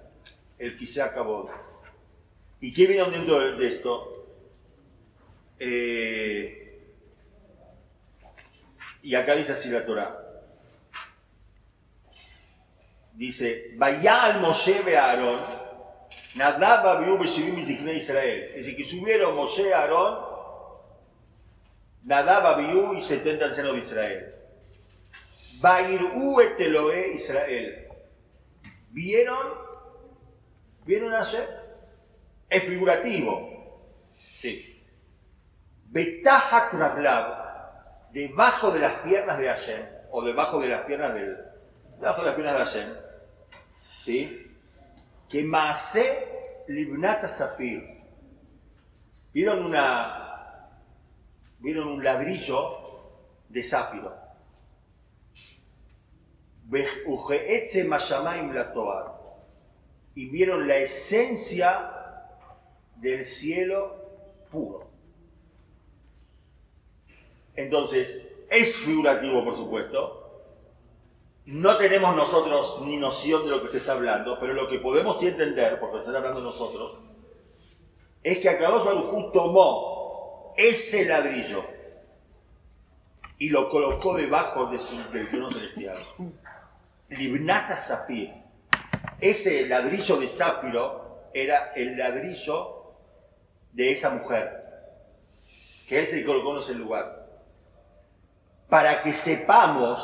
[0.59, 1.51] el quizá acabó.
[2.61, 4.27] ¿Y qué vieron dentro de esto?
[5.61, 6.81] Eh,
[9.03, 10.17] y acá dice así la Torah.
[13.15, 15.41] Dice, vaya al Moshe be Aarón,
[16.37, 18.53] Nadab Abiú Beshivim Israel.
[18.57, 20.25] Dice que subieron Moshe a Aarón,
[22.05, 24.35] Nadab Abiú y 70 ancianos de Israel.
[25.61, 27.88] Bairú eteloe Israel.
[28.91, 29.47] ¿Vieron?
[30.85, 31.49] ¿Vieron hacer?
[32.49, 33.59] Es figurativo.
[34.41, 34.83] Sí.
[35.87, 41.37] Betahat Rablab, debajo de las piernas de Hashem, o debajo de las piernas del.
[41.99, 42.95] debajo de las piernas de Hashem.
[44.05, 44.53] ¿Sí?
[45.29, 47.99] Que Maase Libnata Safir.
[49.33, 50.71] ¿Vieron una.
[51.59, 52.79] vieron un ladrillo
[53.49, 54.28] de zafiro?
[60.15, 61.91] Y vieron la esencia
[62.97, 63.95] del cielo
[64.51, 64.87] puro.
[67.57, 70.25] Entonces, es figurativo, por supuesto,
[71.47, 75.23] no tenemos nosotros ni noción de lo que se está hablando, pero lo que podemos
[75.23, 76.99] entender, porque están hablando nosotros,
[78.23, 81.65] es que Akadosh Baruj tomó ese ladrillo
[83.39, 85.99] y lo colocó debajo de su, del trono celestial.
[87.09, 88.33] Libnata Sapir.
[89.21, 92.95] Ese ladrillo de zafiro era el ladrillo
[93.73, 94.65] de esa mujer,
[95.89, 97.27] que él se colocó en ese lugar.
[98.69, 99.99] Para que sepamos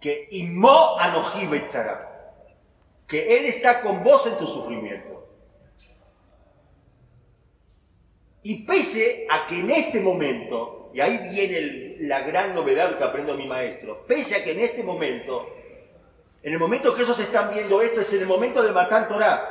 [0.00, 1.48] que Imo Anoji
[3.06, 5.26] que Él está con vos en tu sufrimiento.
[8.42, 13.34] Y pese a que en este momento, y ahí viene la gran novedad que aprendo
[13.34, 15.48] mi maestro, pese a que en este momento,
[16.42, 19.50] en el momento que ellos están viendo esto, es en el momento de matar Torah.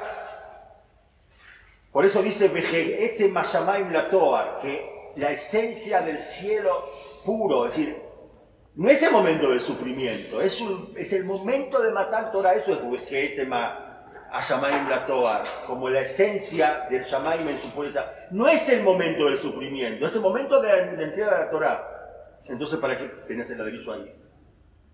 [1.92, 2.52] Por eso dice
[3.00, 6.86] este Mashamaim la Toa, que la esencia del cielo
[7.26, 7.98] puro, es decir,
[8.76, 10.58] no es el momento del sufrimiento, es,
[10.96, 13.48] es el momento de matar Torah, eso es este
[14.30, 18.06] a Shamaim la Toa, como la esencia del Shamaim en su pureza.
[18.32, 21.88] No es el momento del sufrimiento, es el momento de la, entrega de la Torah.
[22.46, 24.14] Entonces, ¿para qué tenés el ladrillo ahí?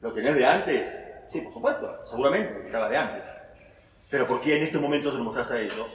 [0.01, 1.12] ¿Lo tenés de antes?
[1.33, 3.23] Sí, por supuesto, seguramente, estaba de antes.
[4.11, 5.87] Pero ¿por qué en este momento se lo mostrás a ellos?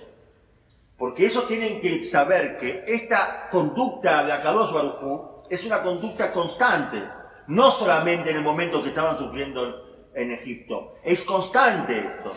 [0.98, 7.00] Porque ellos tienen que saber que esta conducta de Akadosh Barujú es una conducta constante
[7.46, 10.96] no solamente en el momento que estaban sufriendo en Egipto.
[11.04, 12.32] Es constante esto.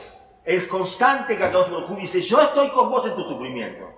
[0.45, 3.89] Es constante que Akadosh dice, yo estoy con vos en tu sufrimiento.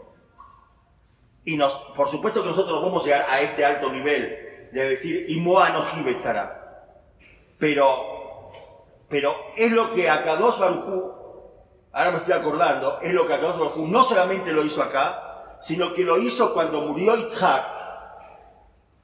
[1.43, 5.41] Y por supuesto que nosotros vamos a llegar a este alto nivel de decir, y
[5.41, 5.60] no
[7.60, 8.23] Pero,
[9.14, 11.14] pero es lo que Akadosh Baruj
[11.91, 15.93] ahora me estoy acordando, es lo que Akadosh Baruj no solamente lo hizo acá, sino
[15.93, 17.64] que lo hizo cuando murió Itzhak.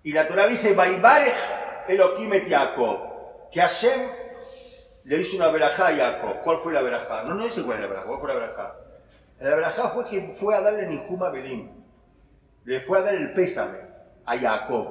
[0.02, 1.36] Y la Torah dice, Baibarej
[1.90, 2.46] Elohim et
[3.52, 4.10] que Hashem
[5.04, 6.42] le hizo una verajá a Jacob.
[6.44, 7.22] ¿Cuál fue la verajá?
[7.26, 8.76] No, no dice cuál es la verajá, ¿cuál fue la verajá?
[9.42, 11.70] La verajá fue que fue a darle Nihum a Belim.
[12.66, 13.78] Le fue a dar el pésame
[14.26, 14.88] a Jacob.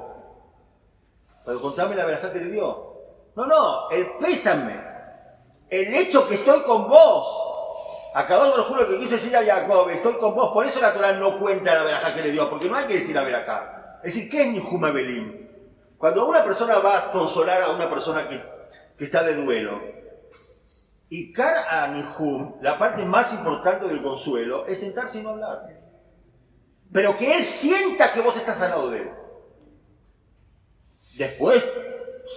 [1.45, 2.87] Pero contame la verajá que le dio.
[3.35, 4.88] No, no, el pésame.
[5.69, 7.45] El hecho que estoy con vos.
[8.13, 10.51] Acabamos lo juro que quiso decir a Jacob, estoy con vos.
[10.51, 12.99] Por eso la Torah no cuenta la verajá que le dio, porque no hay que
[12.99, 13.99] decir la verajá.
[14.03, 15.47] Es decir, ¿qué es Nihum a Belim?
[15.97, 19.79] Cuando una persona va a consolar a una persona que, está de duelo,
[21.09, 25.67] y Kar Anihum, la parte más importante del consuelo, es sentarse y no hablar.
[26.91, 29.09] Pero que él sienta que vos estás al lado de él.
[31.17, 31.63] Después,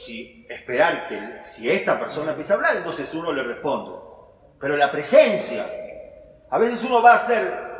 [0.04, 1.18] si esperar que
[1.54, 3.98] si esta persona empieza a hablar, entonces uno le responde.
[4.60, 5.66] Pero la presencia,
[6.50, 7.72] a veces uno va a hacer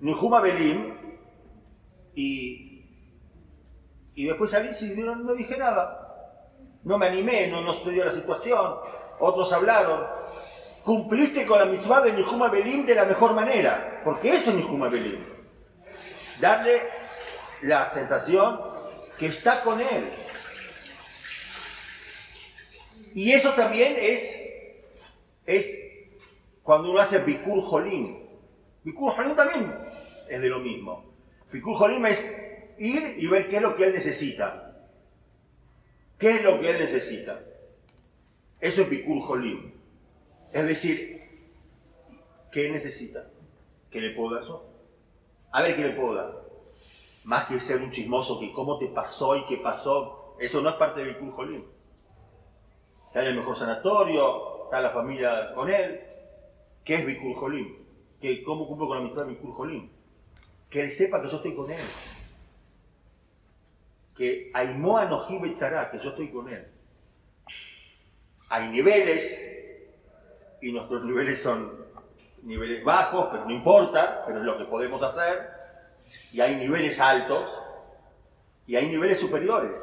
[0.00, 0.94] Nihum Belim
[2.14, 2.70] y
[4.20, 5.98] y después salí y no, no dije nada.
[6.84, 8.74] No me animé, no, no estudió la situación.
[9.18, 10.06] Otros hablaron.
[10.84, 14.88] Cumpliste con la misma de Nihuma Belim de la mejor manera, porque eso es Nihuma
[14.88, 15.24] Belim.
[16.38, 16.82] Darle
[17.62, 18.60] la sensación
[19.18, 20.12] que está con él.
[23.14, 24.20] Y eso también es,
[25.46, 25.66] es
[26.62, 28.16] cuando uno hace Bikur Jolim.
[28.84, 29.74] Bikur Jolim también
[30.28, 31.04] es de lo mismo.
[31.52, 32.18] Bikur Jolim es
[32.78, 34.66] ir y ver qué es lo que él necesita.
[36.18, 37.40] ¿Qué es lo que él necesita?
[38.60, 39.72] Eso es Bikur Jolim.
[40.52, 41.20] Es decir,
[42.52, 43.26] ¿qué necesita?
[43.90, 44.44] ¿Qué le puedo dar?
[45.52, 46.32] A ver qué le puedo dar.
[47.24, 50.76] Más que ser un chismoso que cómo te pasó y qué pasó, eso no es
[50.76, 51.64] parte de Bikur Jolim.
[53.10, 56.00] Está en el mejor sanatorio, está la familia con él.
[56.84, 57.74] ¿Qué es Bikur Jolim?
[58.46, 59.90] ¿Cómo cumplo con la amistad de Bikur Jolim?
[60.70, 61.84] Que él sepa que yo estoy con él
[64.20, 66.66] que Aimoa no que yo estoy con él.
[68.50, 71.86] Hay niveles, y nuestros niveles son
[72.42, 75.48] niveles bajos, pero no importa, pero es lo que podemos hacer.
[76.32, 77.48] Y hay niveles altos,
[78.66, 79.80] y hay niveles superiores.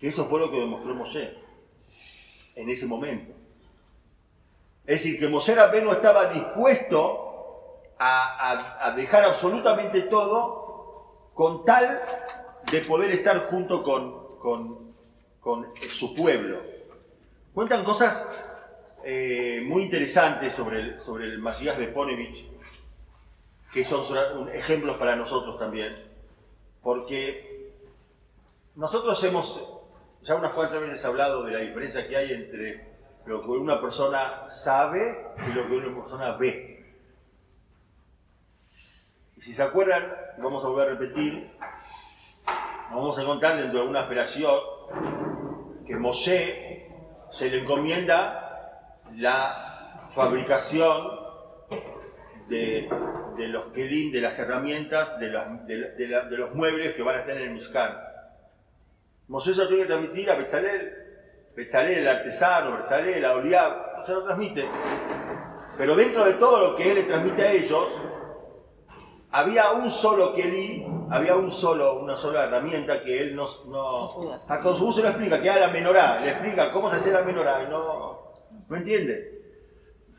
[0.00, 1.43] Que eso fue lo que demostró Moshe
[2.54, 3.32] en ese momento.
[4.86, 10.64] Es decir, que Moshe no estaba dispuesto a, a dejar absolutamente todo
[11.34, 12.00] con tal
[12.70, 16.60] de poder estar junto con, con, su pueblo.
[17.52, 18.26] Cuentan cosas
[19.04, 22.46] eh, muy interesantes sobre el, sobre el Masías de Ponevich,
[23.72, 25.94] que son ejemplos para nosotros también,
[26.82, 27.72] porque
[28.76, 29.73] nosotros hemos
[30.24, 32.94] ya unas cuantas veces hablado de la diferencia que hay entre
[33.26, 36.84] lo que una persona sabe y lo que una persona ve.
[39.36, 41.50] Y si se acuerdan, vamos a volver a repetir,
[42.90, 44.58] vamos a encontrar dentro de una operación
[45.86, 46.88] que Mosé
[47.32, 51.20] se le encomienda la fabricación
[52.48, 52.88] de,
[53.48, 58.13] los kelim, de las herramientas, de los muebles que van a estar en el Mishkan.
[59.26, 60.92] Se lo tiene que transmitir a Bezalel,
[61.56, 64.68] Bezalel el artesano, Bezalel, la Oliab, se lo transmite.
[65.76, 67.88] Pero dentro de todo lo que él le transmite a ellos,
[69.30, 74.36] había un solo kelim, había un solo, una sola herramienta que él no, No no
[74.48, 77.22] a Kosovo se lo explica, que era la menorá, le explica cómo se hace la
[77.22, 78.32] menorá y no,
[78.68, 79.42] no entiende.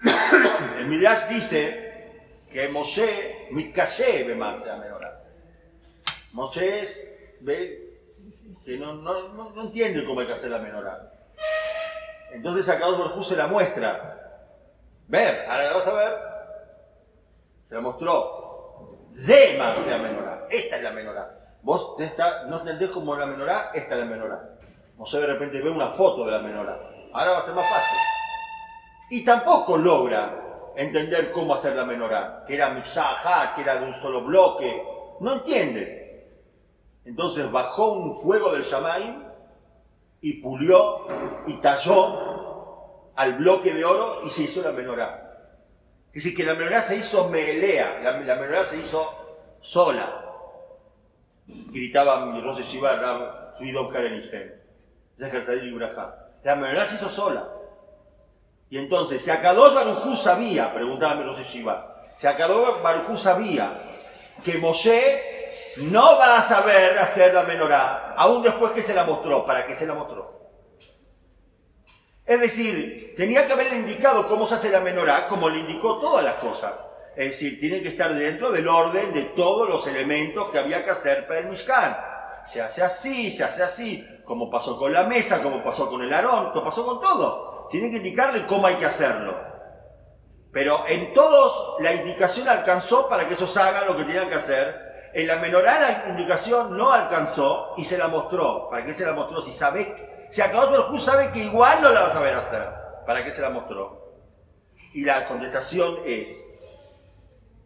[0.80, 2.12] El Midrash dice
[2.52, 5.22] que Moshe, Mitkashe, ve más la menorá.
[6.34, 7.85] Moshe ve
[8.64, 11.12] que no, no, no, no entiende cómo hay que hacer la menorá.
[12.32, 14.20] Entonces acá Hu se la muestra.
[15.08, 16.14] Ver, ahora la vas a ver.
[17.70, 19.06] Se la mostró.
[19.26, 20.48] Zema es la menorá.
[20.50, 21.32] Esta es la menorá.
[21.62, 24.40] Vos te está- no entendés cómo la menorá, esta es la menorá.
[24.98, 26.80] Moshe de repente ve una foto de la menorá.
[27.14, 27.98] Ahora va a ser más fácil.
[29.10, 32.44] Y tampoco logra entender cómo hacer la menorá.
[32.48, 34.84] Que era mixajá, que era de un solo bloque.
[35.22, 36.05] No entiende.
[37.06, 39.24] Entonces bajó un fuego del Shamaim
[40.22, 41.06] y pulió
[41.46, 45.22] y talló al bloque de oro y se hizo la menorá.
[46.08, 49.08] Es decir, que la menorá se hizo melea, la, menorá se hizo
[49.62, 50.24] sola.
[51.46, 54.52] Gritaba mi Rose Shiva Rab Svidov Karenishtem.
[55.20, 56.16] Ibrahá.
[56.44, 57.48] La menorá se hizo sola.
[58.70, 63.74] Y entonces, si Akadosh Barujú sabía, preguntaba mi Rose Shiva, si Akadosh Barujú sabía
[64.44, 65.35] que Moshe
[65.78, 69.76] no va a saber hacer la menorá, aún después que se la mostró, ¿para qué
[69.76, 70.36] se la mostró?
[72.26, 76.24] Es decir, tenía que haberle indicado cómo se hace la menorá, como le indicó todas
[76.24, 76.74] las cosas.
[77.16, 80.90] Es decir, tiene que estar dentro del orden de todos los elementos que había que
[80.90, 81.96] hacer para el Mishkan.
[82.48, 86.14] Se hace así, se hace así, como pasó con la mesa, como pasó con el
[86.14, 87.68] arón, como pasó con todo.
[87.70, 89.38] Tiene que indicarle cómo hay que hacerlo.
[90.52, 94.85] Pero en todos la indicación alcanzó para que ellos hagan lo que tenían que hacer.
[95.16, 98.70] En la menorá la indicación no alcanzó y se la mostró.
[98.70, 99.44] ¿Para qué se la mostró?
[99.44, 99.88] Si sabes,
[100.32, 102.68] si acabó Baruj sabe que igual no la va a saber hacer.
[103.06, 104.12] ¿Para qué se la mostró?
[104.94, 106.28] Y la contestación es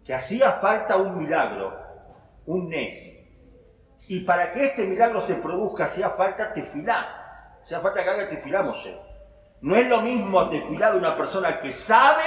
[0.05, 1.75] que hacía falta un milagro,
[2.45, 2.93] un nes.
[4.07, 7.57] Y para que este milagro se produzca hacía falta tefilá.
[7.63, 8.95] Hacía falta que haga tefilá Moshe.
[9.61, 12.25] No es lo mismo tefilá de una persona que sabe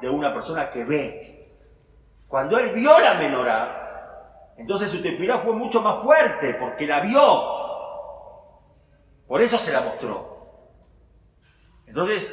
[0.00, 1.48] de una persona que ve.
[2.26, 3.81] Cuando él vio la menorá,
[4.56, 7.62] entonces su tefilá fue mucho más fuerte porque la vio.
[9.26, 10.32] Por eso se la mostró.
[11.86, 12.30] Entonces,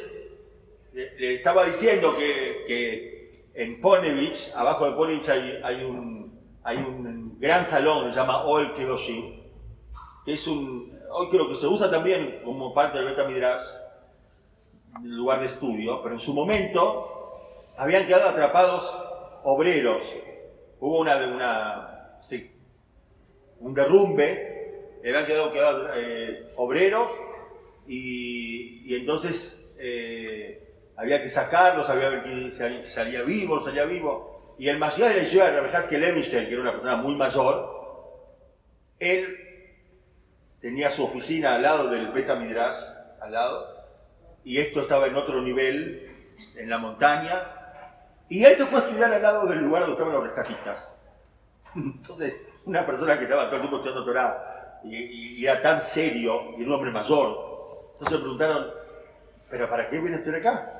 [0.92, 3.20] le, estaba diciendo que, que
[3.54, 8.74] en Ponevich, abajo de Ponevich hay, un, hay un gran salón que se llama Oel
[8.74, 9.40] Kedoshim,
[10.24, 13.66] que es un, hoy creo que se usa también como parte del Beta Midrash,
[15.02, 17.38] lugar de estudio, pero en su momento
[17.76, 18.82] habían quedado atrapados
[19.44, 20.02] obreros.
[20.80, 21.99] Hubo una, una
[22.30, 22.50] sí,
[23.58, 25.88] un derrumbe, habían quedado, quedado
[26.56, 27.12] obreros
[27.86, 29.34] y, y entonces
[29.78, 30.62] eh,
[30.96, 34.54] había que sacarlos, había que ver quién salía, salía vivo, salía vivo.
[34.58, 37.80] Y el mayor de la ciudad de que Levinstein, que era una persona muy mayor,
[38.98, 39.36] él
[40.60, 42.76] tenía su oficina al lado del Beta Midrash,
[43.22, 43.66] al lado,
[44.44, 47.42] y esto estaba en otro nivel, en la montaña,
[48.28, 50.99] y él se fue a estudiar al lado del lugar donde estaban los rescatistas.
[51.74, 56.52] Entonces, una persona que estaba todo el tiempo estudiando Torah y, y- era tan serio,
[56.52, 58.66] y era un hombre mayor, entonces le preguntaron,
[59.50, 60.72] ¿pero para qué viene usted acá?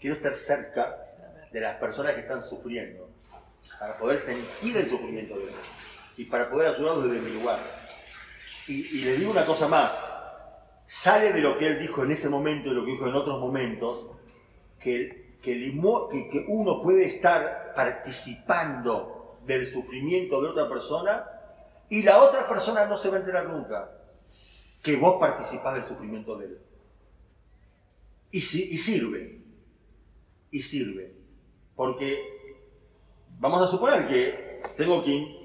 [0.00, 0.96] Quiero estar cerca
[1.50, 3.08] de las personas que están sufriendo,
[3.78, 5.54] para poder sentir el sufrimiento de ellos
[6.16, 7.60] y para poder ayudarlos desde mi lugar.
[8.68, 9.92] Y, y le digo una cosa más,
[11.02, 13.40] sale de lo que él dijo en ese momento y lo que dijo en otros
[13.40, 14.06] momentos,
[14.80, 15.72] que, que, el
[16.10, 21.24] que- que uno puede estar participando del sufrimiento de otra persona
[21.88, 23.90] y la otra persona no se va a enterar nunca
[24.82, 26.58] que vos participás del sufrimiento de él.
[28.30, 29.40] Y, y sirve,
[30.50, 31.12] y sirve,
[31.76, 32.20] porque
[33.38, 35.44] vamos a suponer que tengo que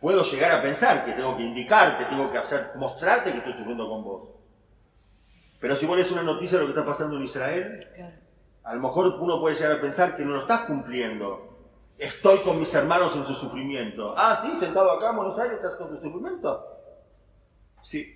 [0.00, 3.88] puedo llegar a pensar que tengo que indicarte, tengo que hacer, mostrarte que estoy sufriendo
[3.88, 4.30] con vos.
[5.60, 8.14] Pero si vos lees una noticia de lo que está pasando en Israel, Claro.
[8.64, 11.45] a lo mejor uno puede llegar a pensar que no lo estás cumpliendo.
[11.98, 14.14] Estoy con mis hermanos en su sufrimiento.
[14.16, 16.62] Ah, sí, sentado acá en Buenos Aires, ¿estás con tu sufrimiento?
[17.82, 18.12] Sí.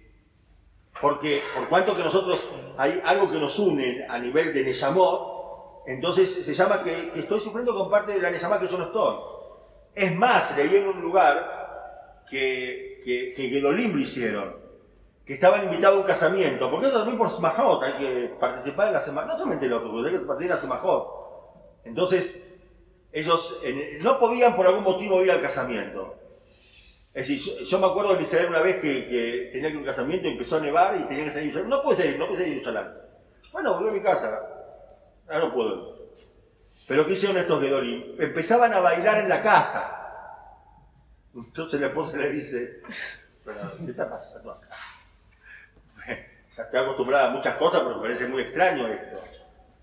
[1.01, 2.41] Porque por cuanto que nosotros
[2.77, 7.41] hay algo que nos une a nivel de Neyamot, entonces se llama que, que estoy
[7.41, 9.17] sufriendo con parte de la Neyamá que yo no estoy.
[9.95, 14.57] Es más, leí en un lugar que, que, que Gedolim lo hicieron.
[15.25, 19.01] que estaban invitados a un casamiento, porque también por Semajot, hay que participar en la
[19.03, 21.09] Semajot, no solamente el otro, hay que participar en la Semajot.
[21.85, 22.37] Entonces,
[23.13, 23.59] ellos
[24.01, 26.17] no podían por algún motivo ir al casamiento.
[27.13, 29.85] Es decir, yo, me acuerdo de Israel una vez que, tenía que ir a un
[29.85, 32.65] casamiento y empezó a nevar y tenía que salir No puede salir, no puede salir
[32.65, 32.91] de
[33.53, 34.41] Bueno, volví a mi casa.
[35.27, 36.01] Ahora no puedo.
[36.87, 38.21] Pero ¿qué hicieron estos Gedolim?
[38.21, 39.97] Empezaban a bailar en la casa.
[41.35, 42.81] Entonces la esposa le dice,
[43.85, 44.77] ¿qué está pasando acá?
[46.57, 49.23] Ya estoy acostumbrada a muchas cosas, pero me parece muy extraño esto.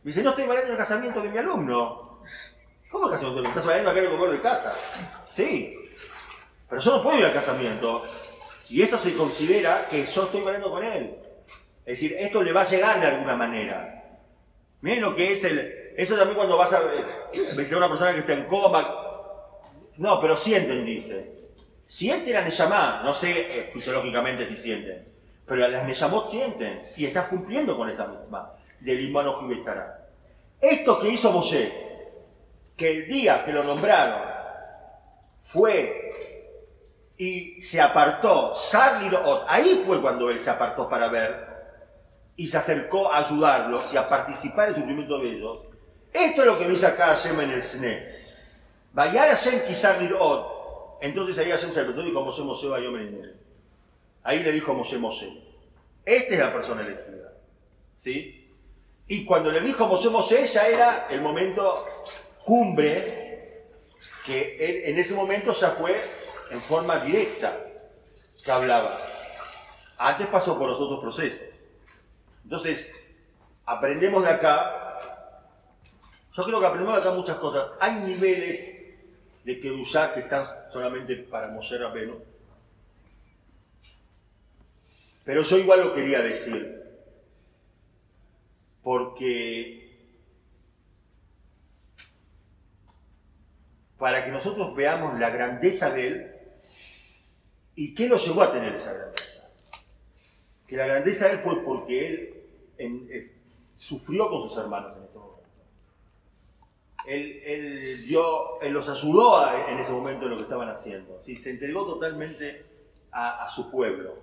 [0.04, 2.07] Me dice, no estoy bailando en el casamiento de mi alumno.
[2.92, 3.50] ¿Cómo casamiento?
[3.50, 4.76] ¿Estás bailando acá en el comedor de casa?
[5.36, 5.76] Sí.
[6.70, 8.04] Pero yo no puedo ir al casamiento.
[8.70, 11.16] Y esto se considera que yo estoy bailando con él.
[11.86, 14.04] Es decir, esto le va a llegar de alguna manera.
[14.82, 15.94] Miren lo que es el...
[15.98, 18.88] Eso también cuando vas a ver a una persona que está en coma.
[19.98, 21.32] No, pero sienten, dice.
[21.86, 23.02] Sienten la Neyamá.
[23.04, 25.06] No sé eh, fisiológicamente si sienten.
[25.46, 26.84] Pero las Neyamot sienten.
[26.96, 28.52] Y estás cumpliendo con esa misma.
[28.80, 30.08] Del Imano estará.
[30.62, 31.87] Esto que hizo Moshe,
[32.78, 34.22] que el día que lo nombraron
[35.46, 36.08] fue
[37.18, 38.56] y se apartó,
[39.48, 41.48] ahí fue cuando él se apartó para ver
[42.36, 45.60] y se acercó a ayudarlos y a participar en el sufrimiento de ellos.
[46.14, 48.08] Esto es lo que dice acá Hashem en el Sne.
[48.94, 51.00] Vayar Hashem Lirot.
[51.02, 52.68] Entonces ahí Hashem se y dijo Moshe Moshe
[54.24, 55.42] Ahí le dijo Moshe Moshe.
[56.06, 57.34] Esta es la persona elegida.
[57.98, 58.54] ¿Sí?
[59.08, 61.86] Y cuando le dijo Moshe Moshe ya era el momento
[62.48, 63.62] cumbre
[64.26, 66.02] que en ese momento ya fue
[66.50, 67.60] en forma directa
[68.44, 68.98] que hablaba.
[69.98, 71.42] Antes pasó por los otros procesos.
[72.44, 72.90] Entonces,
[73.66, 74.98] aprendemos de acá,
[76.38, 77.72] yo creo que aprendemos de acá muchas cosas.
[77.82, 78.78] Hay niveles
[79.44, 82.16] de Kedushá que están solamente para Moshe Rabeno.
[85.26, 86.82] Pero yo igual lo quería decir,
[88.82, 89.87] porque
[93.98, 96.38] para que nosotros veamos la grandeza de Él,
[97.78, 99.52] ¿Y qué lo llevó a tener esa grandeza?
[100.68, 102.34] Que la grandeza de él fue porque él
[102.80, 103.32] eh,
[103.78, 105.44] sufrió con sus hermanos en ese momento.
[107.06, 111.22] Él, dio, él los ayudó en ese momento en lo que estaban haciendo.
[111.24, 111.38] ¿sí?
[111.38, 112.66] Se entregó totalmente
[113.12, 114.16] a, su pueblo,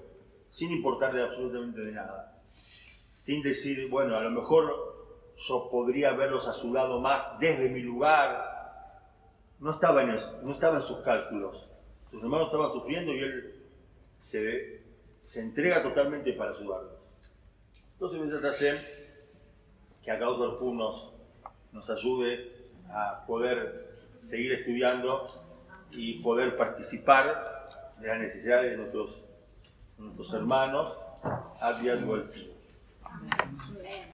[0.50, 2.42] sin importarle absolutamente nada.
[3.24, 4.74] Sin decir, bueno, a lo mejor
[5.48, 8.53] yo podría haberlos ayudado más desde mi lugar.
[9.64, 11.70] No estaba en, no estaba sus cálculos
[12.10, 13.54] sus hermanos estaban sufriendo y él
[14.30, 14.84] se,
[15.40, 16.92] entrega totalmente para ayudarlos.
[17.94, 19.08] Entonces me trata hacer
[20.04, 21.12] que acá otro nos,
[21.72, 22.52] nos ayude
[22.88, 23.96] a poder
[24.28, 25.28] seguir estudiando
[25.90, 29.24] y poder participar de las necesidades de nuestros,
[29.98, 30.96] nuestros hermanos
[31.58, 32.53] a de